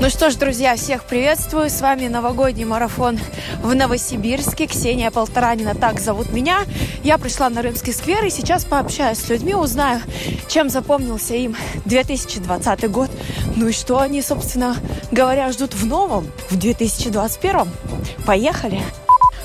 Ну 0.00 0.10
что 0.10 0.28
ж, 0.28 0.34
друзья, 0.34 0.74
всех 0.74 1.04
приветствую. 1.04 1.70
С 1.70 1.80
вами 1.80 2.08
новогодний 2.08 2.64
марафон 2.64 3.18
в 3.62 3.74
Новосибирске. 3.74 4.66
Ксения 4.66 5.10
Полторанина, 5.10 5.74
так 5.74 6.00
зовут 6.00 6.32
меня. 6.32 6.64
Я 7.04 7.16
пришла 7.16 7.48
на 7.48 7.62
Рымский 7.62 7.92
сквер 7.92 8.24
и 8.24 8.30
сейчас 8.30 8.64
пообщаюсь 8.64 9.18
с 9.18 9.28
людьми, 9.28 9.54
узнаю, 9.54 10.00
чем 10.48 10.68
запомнился 10.68 11.34
им 11.34 11.56
2020 11.84 12.90
год. 12.90 13.10
Ну 13.54 13.68
и 13.68 13.72
что 13.72 14.00
они, 14.00 14.20
собственно 14.20 14.76
говоря, 15.12 15.52
ждут 15.52 15.74
в 15.74 15.86
новом, 15.86 16.26
в 16.50 16.56
2021. 16.58 17.68
Поехали! 18.26 18.82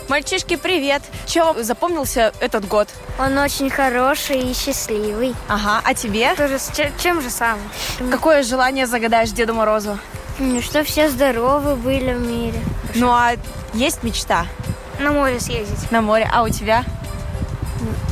Мальчишки, 0.10 0.56
привет! 0.56 1.04
Чем 1.28 1.46
вам 1.46 1.64
запомнился 1.64 2.34
этот 2.40 2.68
год? 2.68 2.90
Он 3.20 3.38
очень 3.38 3.70
хороший 3.70 4.40
и 4.40 4.54
счастливый. 4.56 5.36
Ага, 5.48 5.82
а 5.86 5.94
тебе? 5.94 6.34
Тоже 6.34 6.58
с 6.58 6.72
чем 6.98 7.22
же 7.22 7.30
сам? 7.30 7.60
Какое 8.10 8.42
желание 8.42 8.88
загадаешь 8.88 9.30
Деду 9.30 9.54
Морозу? 9.54 10.00
Что 10.64 10.84
все 10.84 11.12
здоровы 11.12 11.76
были 11.76 12.14
в 12.14 12.22
мире. 12.22 12.60
Ну 12.96 13.12
а 13.12 13.34
есть 13.74 14.02
мечта? 14.02 14.48
На 15.00 15.12
море 15.12 15.40
съездить. 15.40 15.92
На 15.92 16.02
море. 16.02 16.28
А 16.34 16.42
у 16.42 16.50
тебя? 16.50 16.84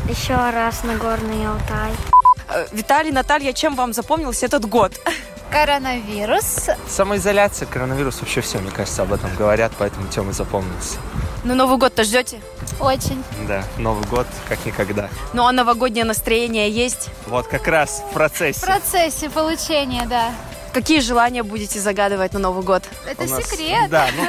Еще 0.07 0.35
раз 0.35 0.83
на 0.83 0.97
горный 0.97 1.47
Алтай. 1.47 1.93
Э, 2.49 2.67
Виталий, 2.73 3.11
Наталья, 3.11 3.53
чем 3.53 3.75
вам 3.75 3.93
запомнился 3.93 4.45
этот 4.45 4.65
год? 4.69 4.93
Коронавирус. 5.49 6.69
Самоизоляция, 6.87 7.65
коронавирус, 7.65 8.19
вообще 8.21 8.41
все, 8.41 8.59
мне 8.59 8.69
кажется, 8.69 9.01
об 9.01 9.13
этом 9.13 9.35
говорят, 9.35 9.71
поэтому 9.79 10.07
тема 10.09 10.31
запомнился. 10.31 10.97
Ну, 11.47 11.55
Новый 11.55 11.77
год-то 11.77 12.03
ждете? 12.03 12.41
Очень. 12.77 13.23
Да, 13.47 13.63
Новый 13.77 14.05
год 14.07 14.27
как 14.49 14.65
никогда. 14.65 15.09
Ну, 15.31 15.45
а 15.45 15.53
новогоднее 15.53 16.03
настроение 16.03 16.69
есть? 16.69 17.07
Вот 17.25 17.47
как 17.47 17.67
раз 17.67 18.03
в 18.09 18.13
процессе. 18.13 18.59
В 18.59 18.65
процессе 18.65 19.29
получения, 19.29 20.05
да. 20.09 20.33
Какие 20.73 20.99
желания 20.99 21.43
будете 21.43 21.79
загадывать 21.79 22.33
на 22.33 22.39
Новый 22.39 22.65
год? 22.65 22.83
Это 23.09 23.23
У 23.23 23.27
нас- 23.29 23.45
секрет. 23.49 23.89
Да, 23.89 24.07
ну, 24.17 24.23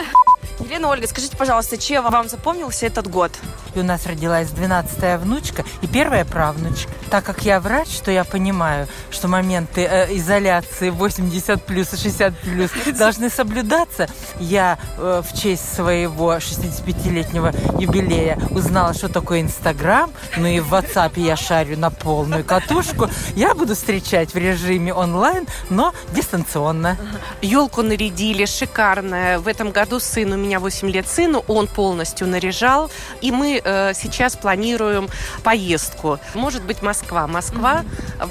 Елена 0.61 0.89
Ольга, 0.89 1.07
скажите, 1.07 1.37
пожалуйста, 1.37 1.79
чем 1.79 2.05
вам 2.11 2.29
запомнился 2.29 2.87
этот 2.87 3.09
год? 3.09 3.31
И 3.75 3.81
у 3.81 3.85
нас 3.85 4.07
родилась 4.07 4.49
12-я 4.49 5.19
внучка 5.19 5.65
и 5.83 5.87
первая 5.87 6.25
правнучка. 6.25 6.91
Так 7.11 7.25
как 7.25 7.43
я 7.45 7.61
врач, 7.61 8.01
то 8.01 8.11
я 8.11 8.25
понимаю, 8.25 8.89
что 9.11 9.29
моменты 9.29 9.83
э, 9.83 10.17
изоляции 10.17 10.91
80 10.91 11.63
плюс 11.63 11.93
и 11.93 11.97
60 11.97 12.39
плюс 12.39 12.71
должны 12.99 13.31
соблюдаться. 13.31 14.09
Я 14.41 14.79
э, 14.97 15.23
в 15.25 15.39
честь 15.39 15.75
своего 15.75 16.35
65-летнего 16.37 17.55
юбилея 17.79 18.39
узнала, 18.51 18.95
что 18.95 19.09
такое 19.09 19.43
Инстаграм. 19.43 20.11
Ну 20.37 20.47
и 20.47 20.61
в 20.61 20.75
WhatsApp 20.75 21.13
я 21.17 21.37
шарю 21.37 21.79
на 21.79 21.91
полную 21.91 22.45
катушку. 22.45 23.09
Я 23.37 23.55
буду 23.55 23.75
встречать 23.75 24.35
в 24.35 24.37
режиме 24.37 24.93
онлайн, 24.93 25.47
но 25.71 25.95
дистанционно. 26.13 26.97
Елку 27.43 27.83
нарядили, 27.83 28.45
шикарная. 28.45 29.39
В 29.39 29.47
этом 29.47 29.71
году 29.71 30.01
сын, 30.01 30.33
у 30.33 30.37
меня 30.37 30.48
8 30.57 30.91
лет 30.91 31.07
сыну, 31.07 31.45
он 31.49 31.67
полностью 31.67 32.27
наряжал. 32.27 32.91
И 33.21 33.31
мы 33.31 33.61
э, 33.63 33.93
сейчас 33.95 34.37
планируем 34.37 35.09
поездку. 35.43 36.19
Может 36.35 36.63
быть, 36.63 36.83
Москва. 36.83 37.27
Москва. 37.27 37.85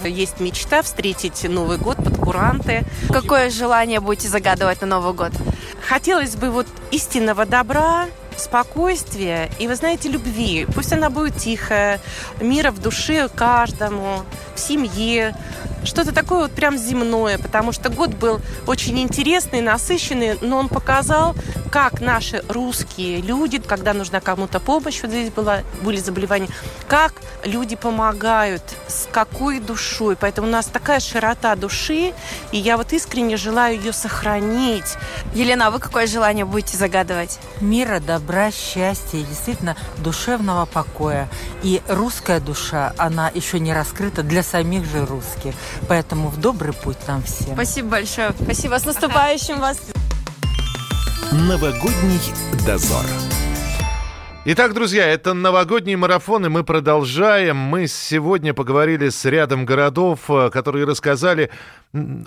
Есть 0.04 0.40
мечта 0.40 0.82
встретить 0.82 1.44
Новый 1.48 1.78
год 1.78 1.98
под 1.98 2.18
куранты. 2.18 2.84
Какое 3.10 3.50
желание 3.50 4.00
будете 4.00 4.28
загадывать 4.28 4.82
на 4.82 4.88
Новый 4.88 5.14
год? 5.14 5.32
Хотелось 5.88 6.36
бы 6.36 6.50
вот 6.50 6.68
истинного 6.92 7.46
добра, 7.46 8.08
спокойствия 8.36 9.50
и, 9.60 9.68
вы 9.68 9.76
знаете, 9.76 10.10
любви. 10.10 10.66
Пусть 10.74 10.94
она 10.94 11.10
будет 11.10 11.38
тихая, 11.38 12.00
мира 12.40 12.72
в 12.72 12.80
душе 12.80 13.30
каждому, 13.30 14.24
в 14.56 14.60
семье. 14.60 15.36
Что-то 15.88 16.12
такое 16.12 16.40
вот 16.40 16.52
прям 16.52 16.78
земное, 16.78 17.38
потому 17.38 17.72
что 17.72 17.90
год 17.90 18.10
был 18.10 18.42
очень 18.68 19.00
интересный, 19.00 19.62
насыщенный, 19.62 20.38
но 20.42 20.58
он 20.58 20.68
показал, 20.68 21.34
как 21.72 22.02
наши 22.02 22.44
русские 22.50 23.22
люди, 23.22 23.60
когда 23.60 23.94
нужна 23.94 24.20
кому-то 24.20 24.60
помощь, 24.60 25.02
вот 25.02 25.12
здесь 25.12 25.30
была, 25.30 25.60
были 25.82 25.98
заболевания, 25.98 26.50
как 26.90 27.14
люди 27.46 27.76
помогают, 27.76 28.64
с 28.88 29.08
какой 29.12 29.60
душой. 29.60 30.18
Поэтому 30.20 30.48
у 30.48 30.52
нас 30.52 30.66
такая 30.66 31.00
широта 31.00 31.56
души, 31.56 32.14
и 32.52 32.58
я 32.58 32.76
вот 32.76 32.92
искренне 32.92 33.38
желаю 33.38 33.78
ее 33.78 33.94
сохранить. 33.94 34.96
Елена, 35.34 35.68
а 35.68 35.72
вы 35.72 35.80
какое 35.80 36.08
желание 36.08 36.46
будете 36.46 36.78
загадывать? 36.78 37.40
Мира, 37.62 38.00
добра, 38.00 38.52
счастья 38.52 39.20
и 39.20 39.24
действительно 39.24 39.78
душевного 39.98 40.66
покоя. 40.66 41.30
И 41.64 41.82
русская 41.88 42.40
душа, 42.40 42.94
она 42.98 43.32
еще 43.34 43.60
не 43.60 43.74
раскрыта 43.74 44.22
для 44.24 44.44
самих 44.44 44.86
же 44.86 45.06
русских. 45.06 45.54
Поэтому 45.88 46.30
в 46.30 46.40
добрый 46.40 46.74
путь 46.74 46.98
нам 47.08 47.24
всем. 47.24 47.54
Спасибо 47.54 47.90
большое. 47.90 48.34
Спасибо. 48.42 48.80
С 48.80 48.86
наступающим 48.86 49.60
вас. 49.60 49.80
Новогодний 51.32 52.22
дозор. 52.66 53.06
Итак, 54.50 54.74
друзья, 54.74 55.06
это 55.06 55.34
новогодний 55.34 55.98
марафон, 55.98 56.46
и 56.46 56.48
мы 56.48 56.64
продолжаем. 56.64 57.58
Мы 57.58 57.86
сегодня 57.88 58.54
поговорили 58.54 59.10
с 59.10 59.26
рядом 59.26 59.66
городов, 59.66 60.22
э, 60.30 60.50
которые 60.52 60.86
рассказали 60.86 61.52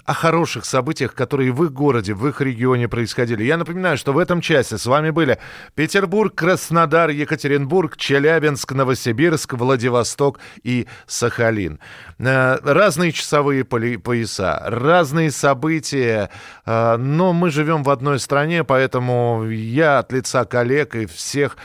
о 0.04 0.12
хороших 0.12 0.66
событиях, 0.66 1.14
которые 1.14 1.50
в 1.50 1.64
их 1.64 1.72
городе, 1.72 2.12
в 2.12 2.28
их 2.28 2.42
регионе 2.42 2.88
происходили. 2.88 3.44
Я 3.44 3.56
напоминаю, 3.56 3.96
что 3.96 4.12
в 4.12 4.18
этом 4.18 4.42
часе 4.42 4.76
с 4.76 4.85
вами 4.85 5.09
были 5.09 5.38
Петербург, 5.74 6.35
Краснодар, 6.35 7.09
Екатеринбург, 7.09 7.96
Челябинск, 7.96 8.72
Новосибирск, 8.72 9.54
Владивосток 9.54 10.40
и 10.62 10.87
Сахалин. 11.06 11.80
Э, 12.18 12.59
Разные 12.62 13.12
часовые 13.12 13.64
пояса, 13.64 14.62
разные 14.66 15.30
события, 15.30 16.28
э, 16.66 16.96
но 16.98 17.33
мы 17.33 17.50
живем 17.50 17.83
в 17.83 17.88
одной 17.88 18.18
стране, 18.18 18.62
поэтому 18.62 19.46
я 19.48 20.00
от 20.00 20.12
лица 20.12 20.44
коллег 20.44 20.94
и 20.96 21.06
всех 21.06 21.56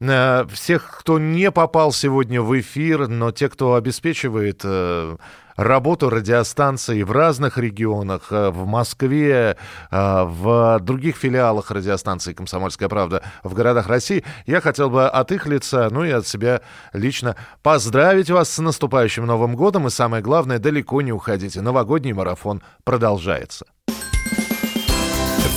всех, 0.00 0.98
кто 0.98 1.18
не 1.18 1.50
попал 1.50 1.92
сегодня 1.92 2.40
в 2.40 2.58
эфир, 2.58 3.08
но 3.08 3.32
те, 3.32 3.48
кто 3.50 3.74
обеспечивает 3.74 4.62
э, 4.64 5.16
работу 5.56 6.08
радиостанций 6.08 7.02
в 7.02 7.12
разных 7.12 7.58
регионах, 7.58 8.28
э, 8.30 8.50
в 8.50 8.66
Москве, 8.66 9.56
э, 9.90 10.24
в 10.24 10.78
других 10.80 11.16
филиалах 11.16 11.70
радиостанции 11.70 12.32
«Комсомольская 12.32 12.88
правда» 12.88 13.22
в 13.42 13.52
городах 13.52 13.88
России, 13.88 14.24
я 14.46 14.62
хотел 14.62 14.88
бы 14.88 15.06
от 15.06 15.32
их 15.32 15.46
лица, 15.46 15.88
ну 15.90 16.04
и 16.04 16.10
от 16.10 16.26
себя 16.26 16.62
лично 16.94 17.36
поздравить 17.62 18.30
вас 18.30 18.50
с 18.50 18.58
наступающим 18.58 19.26
Новым 19.26 19.54
годом. 19.54 19.86
И 19.86 19.90
самое 19.90 20.22
главное, 20.22 20.58
далеко 20.58 21.02
не 21.02 21.12
уходите. 21.12 21.60
Новогодний 21.60 22.12
марафон 22.12 22.62
продолжается. 22.84 23.66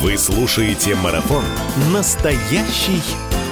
Вы 0.01 0.17
слушаете 0.17 0.95
марафон 0.95 1.45
«Настоящий 1.93 3.01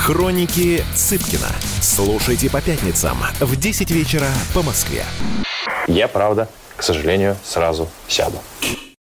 Хроники 0.00 0.82
Цыпкина. 0.94 1.48
Слушайте 1.82 2.48
по 2.48 2.62
пятницам 2.62 3.18
в 3.38 3.54
10 3.54 3.90
вечера 3.90 4.28
по 4.54 4.62
Москве. 4.62 5.04
Я, 5.86 6.08
правда, 6.08 6.48
к 6.76 6.82
сожалению, 6.82 7.36
сразу 7.44 7.86
сяду. 8.08 8.38